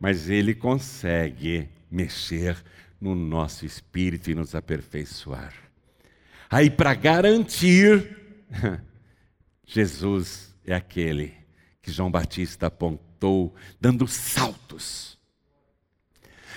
mas 0.00 0.28
Ele 0.28 0.54
consegue 0.54 1.68
mexer 1.90 2.56
no 3.00 3.14
nosso 3.14 3.64
espírito 3.66 4.30
e 4.30 4.34
nos 4.34 4.54
aperfeiçoar. 4.54 5.52
Aí, 6.50 6.70
para 6.70 6.94
garantir, 6.94 8.16
Jesus 9.66 10.54
é 10.64 10.74
aquele 10.74 11.34
que 11.82 11.92
João 11.92 12.10
Batista 12.10 12.68
apontou, 12.68 13.54
dando 13.80 14.06
saltos. 14.06 15.18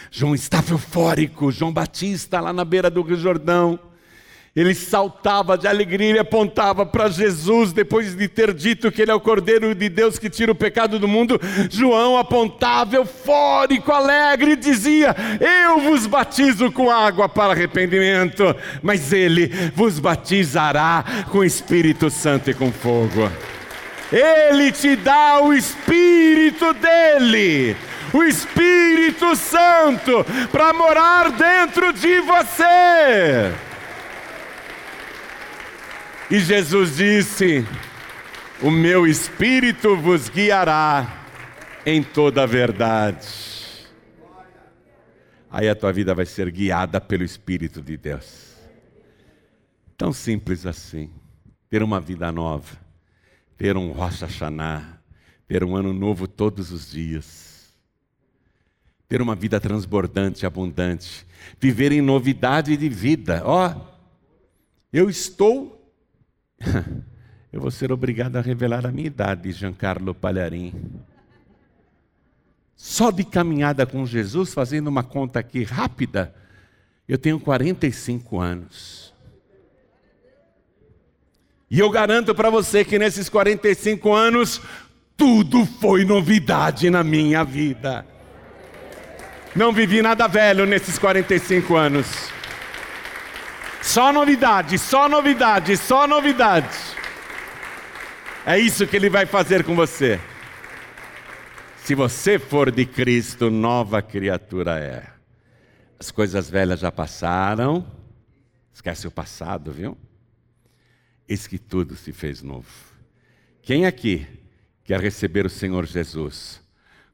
João 0.09 0.35
estava 0.35 0.73
eufórico, 0.73 1.51
João 1.51 1.71
Batista 1.71 2.39
lá 2.39 2.51
na 2.51 2.65
beira 2.65 2.89
do 2.89 3.01
Rio 3.01 3.17
Jordão. 3.17 3.79
Ele 4.53 4.75
saltava 4.75 5.57
de 5.57 5.65
alegria 5.65 6.15
e 6.15 6.19
apontava 6.19 6.85
para 6.85 7.07
Jesus, 7.07 7.71
depois 7.71 8.17
de 8.17 8.27
ter 8.27 8.53
dito 8.53 8.91
que 8.91 9.01
ele 9.01 9.11
é 9.11 9.13
o 9.13 9.19
Cordeiro 9.19 9.73
de 9.73 9.87
Deus 9.87 10.19
que 10.19 10.29
tira 10.29 10.51
o 10.51 10.55
pecado 10.55 10.99
do 10.99 11.07
mundo. 11.07 11.39
João 11.69 12.17
apontava 12.17 12.97
eufórico, 12.97 13.93
alegre, 13.93 14.51
e 14.51 14.55
dizia: 14.57 15.15
Eu 15.39 15.79
vos 15.79 16.05
batizo 16.05 16.69
com 16.69 16.91
água 16.91 17.29
para 17.29 17.53
arrependimento, 17.53 18.53
mas 18.83 19.13
ele 19.13 19.47
vos 19.73 19.99
batizará 19.99 21.05
com 21.31 21.45
Espírito 21.45 22.09
Santo 22.09 22.49
e 22.49 22.53
com 22.53 22.73
fogo. 22.73 23.31
Ele 24.11 24.69
te 24.73 24.97
dá 24.97 25.39
o 25.41 25.53
Espírito 25.53 26.73
dele, 26.73 27.77
o 28.11 28.21
Espírito 28.21 29.33
Santo, 29.33 30.25
para 30.51 30.73
morar 30.73 31.31
dentro 31.31 31.93
de 31.93 32.19
você. 32.19 33.70
E 36.31 36.39
Jesus 36.39 36.95
disse: 36.95 37.65
O 38.63 38.71
meu 38.71 39.05
espírito 39.05 39.97
vos 39.97 40.29
guiará 40.29 41.27
em 41.85 42.01
toda 42.01 42.43
a 42.43 42.45
verdade. 42.45 43.27
Aí 45.49 45.67
a 45.67 45.75
tua 45.75 45.91
vida 45.91 46.15
vai 46.15 46.25
ser 46.25 46.49
guiada 46.49 47.01
pelo 47.01 47.25
Espírito 47.25 47.81
de 47.81 47.97
Deus. 47.97 48.55
Tão 49.97 50.13
simples 50.13 50.65
assim. 50.65 51.09
Ter 51.69 51.83
uma 51.83 51.99
vida 51.99 52.31
nova, 52.31 52.77
ter 53.57 53.75
um 53.75 53.91
Rosh 53.91 54.21
Hashanah, 54.21 55.01
ter 55.49 55.65
um 55.65 55.75
ano 55.75 55.91
novo 55.91 56.29
todos 56.29 56.71
os 56.71 56.91
dias, 56.91 57.75
ter 59.09 59.21
uma 59.21 59.35
vida 59.35 59.59
transbordante, 59.59 60.45
abundante, 60.45 61.27
viver 61.59 61.91
em 61.91 62.01
novidade 62.01 62.77
de 62.77 62.87
vida. 62.87 63.41
Ó, 63.43 63.67
oh, 63.67 63.81
eu 64.93 65.09
estou 65.09 65.80
Eu 67.51 67.59
vou 67.59 67.71
ser 67.71 67.91
obrigado 67.91 68.37
a 68.37 68.41
revelar 68.41 68.85
a 68.85 68.91
minha 68.91 69.07
idade, 69.07 69.51
Giancarlo 69.51 70.15
Palharim. 70.15 70.73
Só 72.77 73.11
de 73.11 73.25
caminhada 73.25 73.85
com 73.85 74.05
Jesus, 74.05 74.53
fazendo 74.53 74.87
uma 74.87 75.03
conta 75.03 75.39
aqui 75.39 75.63
rápida, 75.63 76.33
eu 77.07 77.17
tenho 77.17 77.39
45 77.39 78.39
anos. 78.39 79.13
E 81.69 81.77
eu 81.77 81.89
garanto 81.89 82.33
para 82.33 82.49
você 82.49 82.83
que 82.83 82.97
nesses 82.97 83.29
45 83.29 84.13
anos, 84.13 84.61
tudo 85.15 85.65
foi 85.65 86.05
novidade 86.05 86.89
na 86.89 87.03
minha 87.03 87.43
vida. 87.43 88.05
Não 89.55 89.73
vivi 89.73 90.01
nada 90.01 90.27
velho 90.27 90.65
nesses 90.65 90.97
45 90.97 91.75
anos. 91.75 92.31
Só 93.81 94.13
novidade, 94.13 94.77
só 94.77 95.09
novidade, 95.09 95.75
só 95.75 96.05
novidade. 96.07 96.77
É 98.45 98.57
isso 98.57 98.85
que 98.85 98.95
ele 98.95 99.09
vai 99.09 99.25
fazer 99.25 99.63
com 99.63 99.75
você. 99.75 100.19
Se 101.77 101.95
você 101.95 102.37
for 102.37 102.71
de 102.71 102.85
Cristo, 102.85 103.49
nova 103.49 104.01
criatura 104.01 104.79
é. 104.79 105.03
As 105.99 106.11
coisas 106.11 106.49
velhas 106.49 106.79
já 106.79 106.91
passaram. 106.91 107.85
Esquece 108.71 109.07
o 109.07 109.11
passado, 109.11 109.71
viu? 109.71 109.97
Eis 111.27 111.47
que 111.47 111.57
tudo 111.57 111.95
se 111.95 112.11
fez 112.11 112.41
novo. 112.41 112.69
Quem 113.61 113.85
aqui 113.85 114.27
quer 114.83 114.99
receber 114.99 115.45
o 115.45 115.49
Senhor 115.49 115.85
Jesus 115.85 116.60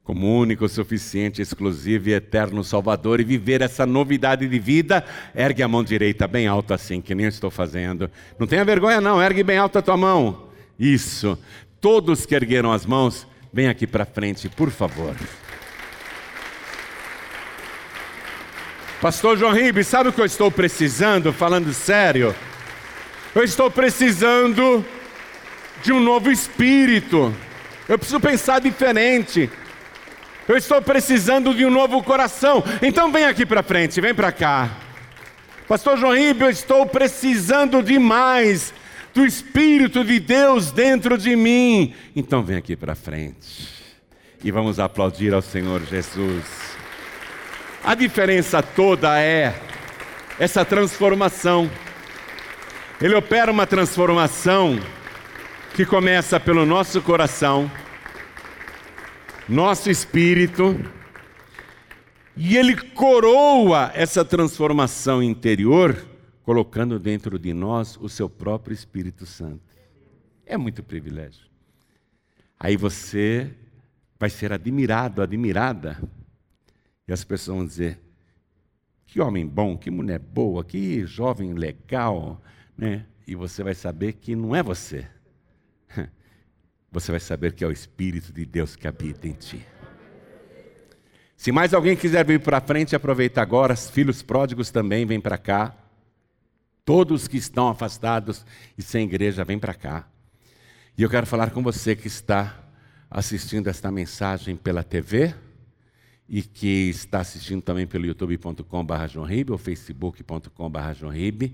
como 0.08 0.40
único, 0.40 0.70
suficiente, 0.70 1.42
exclusivo 1.42 2.08
e 2.08 2.14
eterno 2.14 2.64
Salvador 2.64 3.20
e 3.20 3.26
viver 3.26 3.62
essa 3.62 3.86
novidade 3.86 4.48
de 4.48 4.58
vida, 4.58 5.04
ergue 5.36 5.62
a 5.62 5.68
mão 5.68 5.84
direita 5.84 6.26
bem 6.26 6.48
alto 6.48 6.74
assim, 6.74 7.02
que 7.02 7.14
nem 7.14 7.26
eu 7.26 7.30
estou 7.30 7.52
fazendo. 7.52 8.10
Não 8.40 8.48
tenha 8.48 8.64
vergonha 8.64 9.02
não, 9.02 9.22
ergue 9.22 9.44
bem 9.44 9.58
alto 9.58 9.78
a 9.78 9.82
tua 9.82 9.98
mão. 9.98 10.48
Isso. 10.80 11.38
Todos 11.82 12.26
que 12.26 12.34
ergueram 12.34 12.72
as 12.72 12.86
mãos, 12.86 13.28
vem 13.52 13.68
aqui 13.68 13.86
para 13.86 14.06
frente, 14.06 14.48
por 14.48 14.72
favor. 14.72 15.14
Pastor 19.02 19.38
João 19.38 19.52
Ribe, 19.52 19.84
sabe 19.84 20.08
o 20.08 20.14
que 20.14 20.22
eu 20.22 20.26
estou 20.26 20.50
precisando, 20.50 21.34
falando 21.34 21.74
sério? 21.74 22.34
Eu 23.36 23.44
estou 23.44 23.70
precisando 23.70 24.86
de 25.84 25.92
um 25.92 26.00
novo 26.00 26.32
espírito. 26.32 27.36
Eu 27.90 28.00
preciso 28.00 28.22
pensar 28.22 28.62
diferente. 28.62 29.52
Eu 30.48 30.56
estou 30.56 30.82
precisando 30.82 31.54
de 31.54 31.66
um 31.66 31.70
novo 31.70 32.02
coração. 32.02 32.64
Então 32.82 33.12
vem 33.12 33.26
aqui 33.26 33.46
para 33.46 33.62
frente, 33.62 34.00
vem 34.00 34.14
para 34.14 34.32
cá. 34.32 34.70
Pastor 35.68 35.98
João 35.98 36.16
Ribeiro, 36.16 36.46
eu 36.46 36.50
estou 36.50 36.86
precisando 36.86 37.84
demais 37.84 38.74
do 39.14 39.26
Espírito 39.26 40.06
de 40.06 40.20
Deus 40.20 40.72
dentro 40.72 41.18
de 41.18 41.36
mim. 41.36 41.94
Então 42.16 42.42
vem 42.44 42.56
aqui 42.56 42.76
para 42.78 42.96
frente. 42.96 43.68
E 44.42 44.50
vamos 44.50 44.80
aplaudir 44.80 45.34
ao 45.34 45.42
Senhor 45.42 45.84
Jesus. 45.84 46.46
A 47.84 47.94
diferença 47.94 48.64
toda 48.64 49.20
é 49.20 49.54
essa 50.40 50.64
transformação. 50.64 51.70
Ele 53.02 53.16
opera 53.16 53.52
uma 53.52 53.68
transformação 53.68 54.80
que 55.74 55.86
começa 55.86 56.40
pelo 56.40 56.66
nosso 56.66 57.02
coração 57.02 57.70
nosso 59.48 59.90
espírito, 59.90 60.76
e 62.36 62.58
ele 62.58 62.76
coroa 62.76 63.92
essa 63.94 64.24
transformação 64.26 65.24
interior, 65.24 66.06
colocando 66.44 67.00
dentro 67.00 67.40
de 67.40 67.54
nós 67.54 67.98
o 67.98 68.10
seu 68.10 68.30
próprio 68.30 68.74
Espírito 68.74 69.26
Santo. 69.26 69.62
É 70.46 70.58
muito 70.58 70.84
privilégio. 70.84 71.48
Aí 72.60 72.76
você 72.76 73.54
vai 74.20 74.30
ser 74.30 74.52
admirado, 74.52 75.22
admirada, 75.22 76.02
e 77.08 77.14
as 77.14 77.24
pessoas 77.24 77.58
vão 77.58 77.66
dizer: 77.66 78.00
que 79.06 79.22
homem 79.22 79.48
bom, 79.48 79.78
que 79.78 79.90
mulher 79.90 80.20
boa, 80.20 80.64
que 80.64 81.06
jovem 81.06 81.54
legal, 81.54 82.42
né? 82.78 83.06
E 83.26 83.36
você 83.36 83.64
vai 83.64 83.74
saber 83.74 84.14
que 84.14 84.36
não 84.36 84.56
é 84.56 84.62
você 84.62 85.08
você 87.00 87.12
vai 87.12 87.20
saber 87.20 87.54
que 87.54 87.64
é 87.64 87.68
o 87.68 87.72
Espírito 87.72 88.34
de 88.34 88.44
Deus 88.44 88.76
que 88.76 88.88
habita 88.88 89.28
em 89.28 89.34
ti. 89.34 89.64
Se 91.36 91.52
mais 91.52 91.72
alguém 91.72 91.96
quiser 91.96 92.26
vir 92.26 92.40
para 92.40 92.60
frente, 92.60 92.96
aproveita 92.96 93.40
agora. 93.40 93.76
Os 93.76 93.88
filhos 93.88 94.24
pródigos 94.24 94.72
também 94.72 95.06
vêm 95.06 95.22
para 95.22 95.38
cá. 95.38 95.78
Todos 96.84 97.28
que 97.28 97.38
estão 97.38 97.68
afastados 97.68 98.44
e 98.76 98.82
sem 98.82 99.06
igreja, 99.06 99.44
vêm 99.44 99.60
para 99.60 99.76
cá. 99.76 100.08
E 100.98 101.04
eu 101.04 101.10
quero 101.10 101.28
falar 101.28 101.52
com 101.52 101.62
você 101.62 101.96
que 101.96 102.08
está 102.08 102.68
assistindo 103.12 103.68
esta 103.68 103.92
mensagem 103.92 104.56
pela 104.56 104.84
TV 104.84 105.36
e 106.28 106.42
que 106.42 106.90
está 106.90 107.20
assistindo 107.20 107.62
também 107.62 107.86
pelo 107.86 108.08
youtube.com.br 108.08 109.52
ou 109.52 109.58
facebook.com.br. 109.60 111.46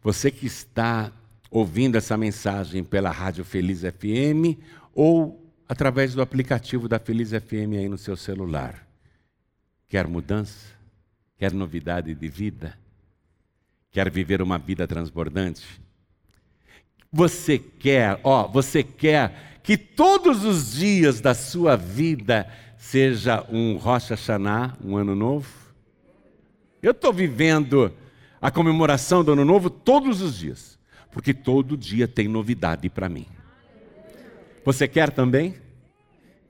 Você 0.00 0.30
que 0.30 0.46
está 0.46 1.10
ouvindo 1.50 1.96
essa 1.96 2.16
mensagem 2.16 2.82
pela 2.82 3.10
Rádio 3.10 3.44
Feliz 3.44 3.82
FM 3.82 4.58
ou 4.94 5.44
através 5.68 6.14
do 6.14 6.22
aplicativo 6.22 6.88
da 6.88 6.98
Feliz 6.98 7.30
FM 7.30 7.74
aí 7.78 7.88
no 7.88 7.98
seu 7.98 8.16
celular. 8.16 8.86
Quer 9.88 10.06
mudança? 10.06 10.74
Quer 11.38 11.52
novidade 11.52 12.14
de 12.14 12.28
vida? 12.28 12.76
Quer 13.90 14.10
viver 14.10 14.42
uma 14.42 14.58
vida 14.58 14.86
transbordante? 14.86 15.80
Você 17.12 17.58
quer, 17.58 18.20
ó, 18.22 18.46
você 18.46 18.82
quer 18.82 19.60
que 19.62 19.76
todos 19.76 20.44
os 20.44 20.72
dias 20.74 21.20
da 21.20 21.34
sua 21.34 21.76
vida 21.76 22.48
seja 22.76 23.44
um 23.50 23.76
Rosh 23.76 24.10
Hashanah, 24.10 24.76
um 24.84 24.96
ano 24.96 25.14
novo? 25.14 25.48
Eu 26.82 26.90
estou 26.92 27.12
vivendo 27.12 27.92
a 28.40 28.50
comemoração 28.50 29.24
do 29.24 29.32
ano 29.32 29.44
novo 29.44 29.70
todos 29.70 30.20
os 30.20 30.36
dias 30.36 30.75
porque 31.16 31.32
todo 31.32 31.78
dia 31.78 32.06
tem 32.06 32.28
novidade 32.28 32.90
para 32.90 33.08
mim. 33.08 33.24
Você 34.66 34.86
quer 34.86 35.10
também? 35.10 35.54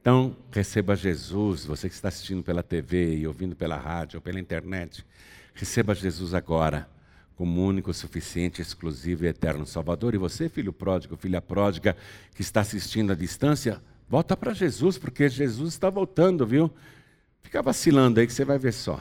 Então, 0.01 0.37
receba 0.51 0.97
Jesus, 0.97 1.65
você 1.65 1.89
que 1.89 1.95
está 1.95 2.09
assistindo 2.09 2.43
pela 2.43 2.65
TV 2.65 3.15
e 3.15 3.29
ouvindo 3.29 3.55
pela 3.55 3.77
rádio 3.77 4.17
ou 4.17 4.21
pela 4.21 4.41
internet, 4.41 5.07
receba 5.55 5.95
Jesus 5.95 6.35
agora 6.35 6.91
como 7.37 7.65
único, 7.65 7.95
suficiente, 7.95 8.61
exclusivo 8.61 9.25
e 9.25 9.29
eterno 9.29 9.65
Salvador. 9.65 10.17
E 10.17 10.19
você, 10.19 10.49
filho 10.49 10.73
pródigo, 10.73 11.17
filha 11.17 11.41
pródiga, 11.41 11.97
que 12.35 12.43
está 12.43 12.61
assistindo 12.61 13.13
à 13.13 13.15
distância, 13.15 13.81
volta 14.09 14.37
para 14.37 14.53
Jesus, 14.53 14.99
porque 14.99 15.29
Jesus 15.29 15.75
está 15.75 15.89
voltando, 15.89 16.45
viu? 16.45 16.69
Fica 17.41 17.63
vacilando 17.63 18.19
aí 18.19 18.27
que 18.27 18.33
você 18.33 18.45
vai 18.45 18.59
ver 18.59 18.73
só. 18.73 19.01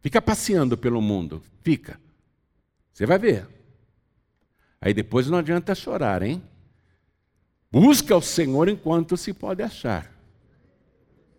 Fica 0.00 0.22
passeando 0.22 0.78
pelo 0.78 1.02
mundo, 1.02 1.42
fica. 1.64 2.00
Você 2.92 3.04
vai 3.04 3.18
ver. 3.18 3.57
Aí 4.80 4.94
depois 4.94 5.28
não 5.28 5.38
adianta 5.38 5.74
chorar, 5.74 6.22
hein? 6.22 6.42
Busca 7.70 8.16
o 8.16 8.22
Senhor 8.22 8.68
enquanto 8.68 9.16
se 9.16 9.32
pode 9.32 9.62
achar. 9.62 10.18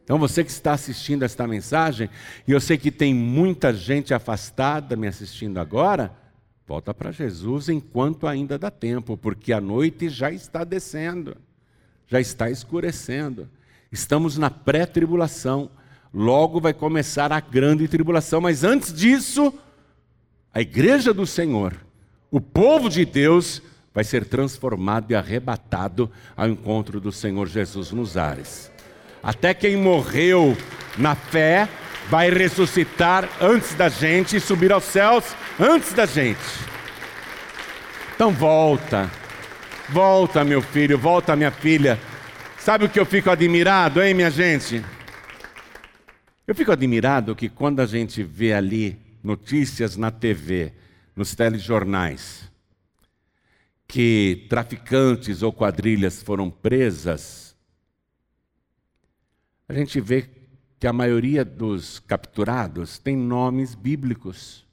Então 0.04 0.18
você 0.18 0.44
que 0.44 0.50
está 0.50 0.74
assistindo 0.74 1.24
esta 1.24 1.48
mensagem, 1.48 2.10
e 2.48 2.52
eu 2.52 2.60
sei 2.60 2.78
que 2.78 2.92
tem 2.92 3.14
muita 3.14 3.74
gente 3.74 4.14
afastada 4.14 4.96
me 4.96 5.08
assistindo 5.08 5.60
agora, 5.60 6.12
volta 6.66 6.94
para 6.94 7.12
Jesus 7.12 7.70
enquanto 7.70 8.28
ainda 8.28 8.58
dá 8.58 8.72
tempo, 8.72 9.16
porque 9.16 9.54
a 9.54 9.62
noite 9.62 10.10
já 10.10 10.32
está 10.32 10.64
descendo, 10.64 11.38
já 12.08 12.20
está 12.20 12.50
escurecendo. 12.50 13.48
Estamos 13.92 14.38
na 14.38 14.50
pré-tribulação, 14.50 15.70
logo 16.14 16.60
vai 16.60 16.74
começar 16.74 17.32
a 17.32 17.40
grande 17.40 17.88
tribulação, 17.88 18.42
mas 18.42 18.64
antes 18.64 18.92
disso, 18.92 19.54
a 20.52 20.60
igreja 20.60 21.14
do 21.14 21.26
Senhor, 21.26 21.76
o 22.32 22.40
povo 22.40 22.90
de 22.90 23.06
Deus, 23.06 23.62
vai 23.94 24.04
ser 24.04 24.26
transformado 24.26 25.12
e 25.12 25.16
arrebatado 25.16 26.12
ao 26.38 26.48
encontro 26.48 27.00
do 27.00 27.12
Senhor 27.12 27.48
Jesus 27.48 27.92
nos 27.92 28.18
ares. 28.18 28.72
Até 29.22 29.54
quem 29.54 29.76
morreu 29.76 30.56
na 30.98 31.16
fé 31.16 31.68
vai 32.10 32.30
ressuscitar 32.30 33.28
antes 33.42 33.76
da 33.76 33.90
gente 33.90 34.36
e 34.36 34.40
subir 34.40 34.72
aos 34.72 34.84
céus 34.84 35.36
antes 35.60 35.94
da 35.94 36.06
gente. 36.06 36.40
Então 38.16 38.32
volta, 38.32 39.10
volta, 39.90 40.44
meu 40.44 40.62
filho, 40.62 40.98
volta, 40.98 41.36
minha 41.36 41.52
filha. 41.52 42.00
Sabe 42.58 42.86
o 42.86 42.90
que 42.90 43.00
eu 43.00 43.06
fico 43.06 43.30
admirado, 43.30 44.02
hein, 44.02 44.14
minha 44.14 44.30
gente? 44.30 44.84
Eu 46.48 46.56
fico 46.56 46.72
admirado 46.72 47.36
que 47.36 47.48
quando 47.48 47.80
a 47.80 47.86
gente 47.86 48.24
vê 48.24 48.54
ali 48.54 49.00
notícias 49.24 49.96
na 49.96 50.12
TV, 50.12 50.74
nos 51.20 51.36
telejornais, 51.36 52.49
que 53.86 54.47
traficantes 54.49 55.43
ou 55.43 55.51
quadrilhas 55.51 56.24
foram 56.24 56.49
presas, 56.49 57.57
a 59.67 59.74
gente 59.74 59.99
vê 59.99 60.30
que 60.80 60.88
a 60.88 60.93
maioria 60.93 61.43
dos 61.43 61.99
capturados 61.99 62.99
tem 62.99 63.17
nomes 63.17 63.76
bíblicos. 63.76 64.65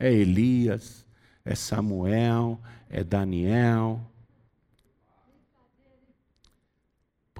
É 0.00 0.12
Elias, 0.12 1.06
é 1.44 1.54
Samuel, 1.54 2.60
é 2.90 3.04
Daniel. 3.04 4.04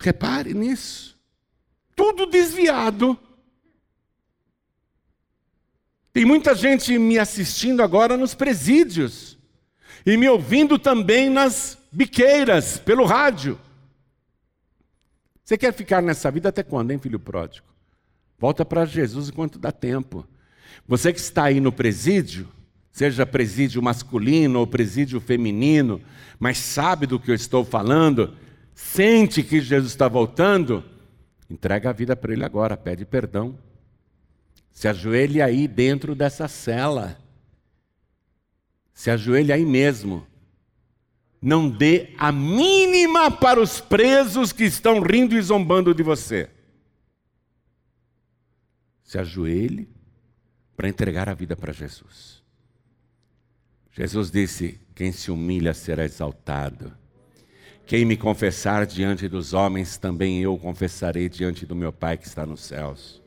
Repare 0.01 0.55
nisso. 0.55 1.19
Tudo 1.97 2.25
desviado. 2.25 3.19
Tem 6.19 6.25
muita 6.25 6.53
gente 6.53 6.99
me 6.99 7.17
assistindo 7.17 7.81
agora 7.81 8.17
nos 8.17 8.35
presídios 8.35 9.39
e 10.05 10.17
me 10.17 10.29
ouvindo 10.29 10.77
também 10.77 11.31
nas 11.31 11.79
biqueiras, 11.93 12.77
pelo 12.77 13.05
rádio. 13.05 13.57
Você 15.45 15.57
quer 15.57 15.73
ficar 15.73 16.03
nessa 16.03 16.29
vida 16.29 16.49
até 16.49 16.65
quando, 16.65 16.91
hein, 16.91 16.99
filho 16.99 17.21
pródigo? 17.21 17.69
Volta 18.37 18.65
para 18.65 18.85
Jesus 18.85 19.29
enquanto 19.29 19.61
dá 19.61 19.71
tempo. 19.71 20.27
Você 20.89 21.13
que 21.13 21.21
está 21.21 21.45
aí 21.45 21.61
no 21.61 21.71
presídio, 21.71 22.49
seja 22.91 23.25
presídio 23.25 23.81
masculino 23.81 24.59
ou 24.59 24.67
presídio 24.67 25.21
feminino, 25.21 26.01
mas 26.37 26.59
sabe 26.59 27.07
do 27.07 27.21
que 27.21 27.31
eu 27.31 27.35
estou 27.37 27.65
falando, 27.65 28.35
sente 28.75 29.41
que 29.41 29.61
Jesus 29.61 29.93
está 29.93 30.09
voltando, 30.09 30.83
entrega 31.49 31.91
a 31.91 31.93
vida 31.93 32.17
para 32.17 32.33
Ele 32.33 32.45
agora, 32.45 32.77
pede 32.77 33.05
perdão. 33.05 33.57
Se 34.79 34.87
ajoelhe 34.87 35.43
aí 35.43 35.67
dentro 35.67 36.15
dessa 36.15 36.47
cela. 36.47 37.19
Se 38.95 39.11
ajoelhe 39.11 39.53
aí 39.53 39.67
mesmo. 39.67 40.25
Não 41.43 41.69
dê 41.69 42.15
a 42.17 42.31
mínima 42.31 43.29
para 43.29 43.61
os 43.61 43.81
presos 43.81 44.53
que 44.53 44.63
estão 44.63 45.01
rindo 45.01 45.35
e 45.35 45.43
zombando 45.43 45.93
de 45.93 46.05
você. 46.05 46.49
Se 49.03 49.19
ajoelhe 49.19 49.89
para 50.77 50.89
entregar 50.89 51.29
a 51.29 51.35
vida 51.35 51.57
para 51.57 51.73
Jesus. 51.73 52.41
Jesus 53.91 54.31
disse: 54.31 54.81
Quem 54.95 55.11
se 55.11 55.33
humilha 55.33 55.75
será 55.75 56.05
exaltado. 56.05 56.97
Quem 57.85 58.05
me 58.05 58.17
confessar 58.17 58.87
diante 58.87 59.27
dos 59.27 59.55
homens, 59.55 59.99
também 59.99 60.41
eu 60.41 60.57
confessarei 60.57 61.29
diante 61.29 61.67
do 61.67 61.75
meu 61.75 61.93
Pai 61.93 62.17
que 62.17 62.29
está 62.29 62.47
nos 62.47 62.61
céus. 62.61 63.18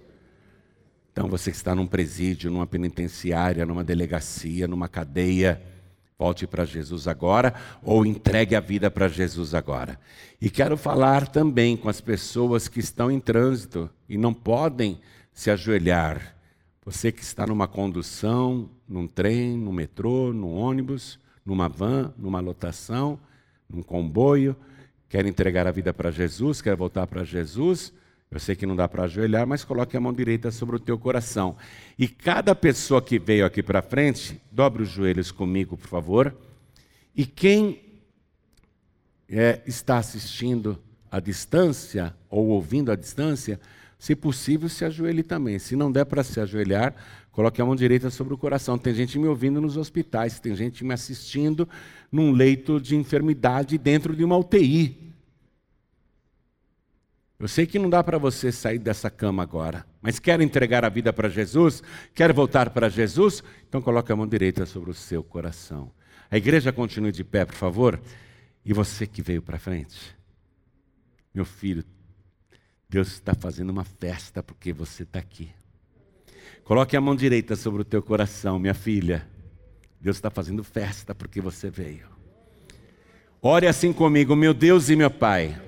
Então 1.12 1.28
você 1.28 1.52
que 1.52 1.58
está 1.58 1.76
num 1.76 1.88
presídio, 1.88 2.50
numa 2.50 2.66
penitenciária, 2.66 3.66
numa 3.66 3.84
delegacia, 3.84 4.68
numa 4.68 4.88
cadeia, 4.88 5.62
volte 6.18 6.46
para 6.46 6.66
Jesus 6.66 7.08
agora 7.08 7.54
ou 7.82 8.06
entregue 8.06 8.56
a 8.56 8.60
vida 8.60 8.92
para 8.92 9.08
Jesus 9.08 9.54
agora. 9.54 10.00
E 10.40 10.50
quero 10.50 10.78
falar 10.78 11.28
também 11.28 11.76
com 11.76 11.90
as 11.90 12.00
pessoas 12.00 12.68
que 12.68 12.80
estão 12.80 13.12
em 13.12 13.20
trânsito 13.20 13.90
e 14.08 14.18
não 14.18 14.34
podem 14.34 15.00
se 15.34 15.50
ajoelhar. 15.50 16.36
Você 16.86 17.12
que 17.12 17.22
está 17.22 17.46
numa 17.46 17.68
condução, 17.68 18.70
num 18.88 19.08
trem, 19.08 19.58
no 19.58 19.74
metrô, 19.74 20.32
no 20.32 20.52
ônibus, 20.52 21.20
numa 21.46 21.68
van, 21.68 22.14
numa 22.18 22.40
lotação, 22.40 23.20
num 23.70 23.82
comboio, 23.82 24.56
quer 25.10 25.26
entregar 25.26 25.68
a 25.68 25.72
vida 25.72 25.94
para 25.94 26.12
Jesus, 26.12 26.62
quer 26.62 26.76
voltar 26.76 27.08
para 27.08 27.24
Jesus, 27.24 27.94
eu 28.32 28.40
sei 28.40 28.56
que 28.56 28.66
não 28.66 28.78
dá 28.78 28.88
para 28.88 29.04
ajoelhar, 29.04 29.46
mas 29.46 29.66
coloque 29.66 29.98
a 29.98 30.00
mão 30.00 30.14
direita 30.14 30.52
sobre 30.52 30.78
o 30.78 30.80
teu 30.80 30.98
coração. 30.98 31.58
E 32.00 32.08
cada 32.08 32.56
pessoa 32.56 33.02
que 33.02 33.20
veio 33.20 33.46
aqui 33.46 33.62
para 33.62 33.82
frente, 33.82 34.42
dobre 34.50 34.84
os 34.84 34.90
joelhos 34.90 35.32
comigo, 35.32 35.76
por 35.76 35.90
favor. 35.90 36.34
E 37.14 37.26
quem 37.26 37.82
é, 39.28 39.62
está 39.68 39.98
assistindo 39.98 40.80
à 41.12 41.20
distância 41.20 42.16
ou 42.30 42.48
ouvindo 42.48 42.90
à 42.90 42.96
distância, 42.96 43.60
se 44.00 44.16
possível, 44.16 44.70
se 44.70 44.86
ajoelhe 44.86 45.24
também. 45.24 45.60
Se 45.60 45.76
não 45.76 45.92
der 45.92 46.06
para 46.06 46.24
se 46.24 46.40
ajoelhar, 46.40 46.96
coloque 47.34 47.62
a 47.62 47.66
mão 47.66 47.76
direita 47.76 48.10
sobre 48.10 48.34
o 48.34 48.38
coração. 48.38 48.78
Tem 48.78 48.94
gente 48.94 49.20
me 49.20 49.28
ouvindo 49.28 49.60
nos 49.60 49.76
hospitais, 49.76 50.40
tem 50.40 50.56
gente 50.56 50.86
me 50.86 50.94
assistindo 50.94 51.68
num 52.10 52.32
leito 52.32 52.80
de 52.80 52.96
enfermidade 52.96 53.78
dentro 53.78 54.16
de 54.16 54.24
uma 54.24 54.38
UTI. 54.38 55.11
Eu 57.42 57.48
sei 57.48 57.66
que 57.66 57.80
não 57.80 57.90
dá 57.90 58.04
para 58.04 58.20
você 58.20 58.52
sair 58.52 58.78
dessa 58.78 59.10
cama 59.10 59.42
agora, 59.42 59.84
mas 60.00 60.20
quer 60.20 60.40
entregar 60.42 60.86
a 60.86 60.90
vida 60.90 61.12
para 61.12 61.28
Jesus? 61.28 61.82
Quer 62.14 62.32
voltar 62.32 62.70
para 62.70 62.88
Jesus? 62.88 63.44
Então 63.68 63.82
coloque 63.82 64.12
a 64.12 64.16
mão 64.16 64.28
direita 64.28 64.64
sobre 64.68 64.92
o 64.92 64.94
seu 64.94 65.24
coração. 65.24 65.92
A 66.30 66.38
igreja 66.38 66.72
continue 66.72 67.12
de 67.12 67.24
pé, 67.24 67.44
por 67.44 67.56
favor. 67.56 68.00
E 68.64 68.72
você 68.74 69.08
que 69.08 69.24
veio 69.24 69.42
para 69.42 69.58
frente, 69.58 70.16
meu 71.34 71.44
filho, 71.44 71.84
Deus 72.88 73.08
está 73.14 73.34
fazendo 73.34 73.72
uma 73.72 73.86
festa 73.86 74.44
porque 74.44 74.72
você 74.72 75.02
está 75.02 75.18
aqui. 75.18 75.50
Coloque 76.64 76.96
a 76.96 77.02
mão 77.02 77.16
direita 77.16 77.56
sobre 77.56 77.82
o 77.82 77.86
teu 77.86 78.04
coração, 78.04 78.60
minha 78.60 78.76
filha. 78.76 79.28
Deus 80.00 80.18
está 80.18 80.30
fazendo 80.30 80.64
festa 80.64 81.16
porque 81.16 81.42
você 81.42 81.72
veio. 81.72 82.08
Ore 83.42 83.66
assim 83.66 83.92
comigo, 83.92 84.36
meu 84.36 84.54
Deus 84.54 84.90
e 84.90 84.96
meu 84.96 85.10
Pai 85.10 85.60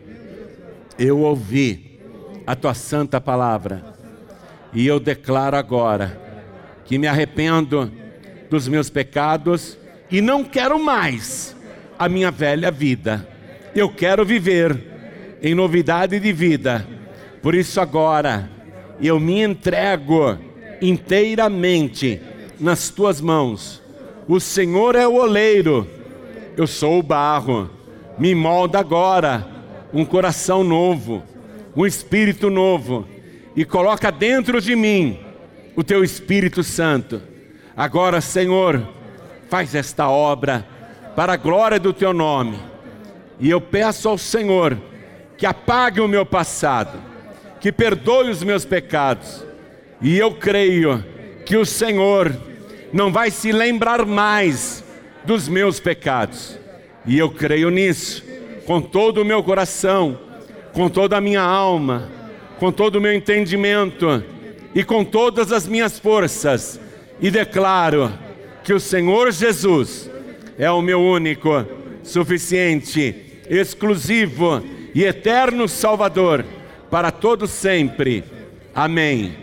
eu 0.97 1.19
ouvi 1.19 1.99
a 2.45 2.55
tua 2.55 2.73
santa 2.73 3.19
palavra 3.19 3.93
e 4.73 4.85
eu 4.85 4.99
declaro 4.99 5.55
agora 5.55 6.19
que 6.85 6.97
me 6.97 7.07
arrependo 7.07 7.91
dos 8.49 8.67
meus 8.67 8.89
pecados 8.89 9.77
e 10.11 10.21
não 10.21 10.43
quero 10.43 10.83
mais 10.83 11.55
a 11.97 12.09
minha 12.09 12.29
velha 12.29 12.69
vida. 12.69 13.27
Eu 13.75 13.89
quero 13.89 14.25
viver 14.25 15.39
em 15.41 15.55
novidade 15.55 16.19
de 16.19 16.31
vida. 16.31 16.85
Por 17.41 17.55
isso 17.55 17.79
agora 17.79 18.49
eu 19.01 19.19
me 19.19 19.41
entrego 19.41 20.37
inteiramente 20.81 22.21
nas 22.59 22.89
tuas 22.89 23.19
mãos. 23.19 23.81
O 24.27 24.39
Senhor 24.39 24.95
é 24.95 25.07
o 25.07 25.15
oleiro, 25.15 25.87
eu 26.55 26.67
sou 26.67 26.99
o 26.99 27.03
barro. 27.03 27.69
Me 28.17 28.35
molda 28.35 28.79
agora 28.79 29.52
um 29.93 30.03
coração 30.03 30.63
novo, 30.63 31.23
um 31.75 31.85
espírito 31.85 32.49
novo, 32.49 33.07
e 33.55 33.63
coloca 33.63 34.11
dentro 34.11 34.59
de 34.59 34.75
mim 34.75 35.19
o 35.75 35.83
teu 35.83 36.03
Espírito 36.03 36.63
Santo. 36.63 37.21
Agora, 37.77 38.19
Senhor, 38.19 38.87
faz 39.49 39.75
esta 39.75 40.09
obra 40.09 40.65
para 41.15 41.33
a 41.33 41.37
glória 41.37 41.79
do 41.79 41.93
teu 41.93 42.13
nome. 42.13 42.57
E 43.39 43.49
eu 43.49 43.61
peço 43.61 44.09
ao 44.09 44.17
Senhor 44.17 44.77
que 45.37 45.45
apague 45.45 45.99
o 45.99 46.07
meu 46.07 46.25
passado, 46.25 46.99
que 47.59 47.71
perdoe 47.71 48.29
os 48.29 48.43
meus 48.43 48.65
pecados. 48.65 49.45
E 50.01 50.17
eu 50.17 50.33
creio 50.33 51.03
que 51.45 51.55
o 51.55 51.65
Senhor 51.65 52.35
não 52.91 53.11
vai 53.11 53.29
se 53.29 53.51
lembrar 53.51 54.05
mais 54.05 54.83
dos 55.23 55.47
meus 55.47 55.79
pecados. 55.79 56.57
E 57.05 57.17
eu 57.17 57.29
creio 57.29 57.69
nisso 57.69 58.23
com 58.65 58.81
todo 58.81 59.21
o 59.21 59.25
meu 59.25 59.43
coração, 59.43 60.17
com 60.73 60.89
toda 60.89 61.17
a 61.17 61.21
minha 61.21 61.41
alma, 61.41 62.09
com 62.59 62.71
todo 62.71 62.95
o 62.95 63.01
meu 63.01 63.13
entendimento 63.13 64.23
e 64.73 64.83
com 64.83 65.03
todas 65.03 65.51
as 65.51 65.67
minhas 65.67 65.99
forças, 65.99 66.79
e 67.19 67.29
declaro 67.29 68.11
que 68.63 68.73
o 68.73 68.79
Senhor 68.79 69.31
Jesus 69.31 70.09
é 70.57 70.69
o 70.71 70.81
meu 70.81 71.01
único, 71.01 71.65
suficiente, 72.03 73.41
exclusivo 73.49 74.63
e 74.95 75.03
eterno 75.03 75.67
Salvador 75.67 76.45
para 76.89 77.11
todos 77.11 77.49
sempre. 77.49 78.23
Amém. 78.73 79.42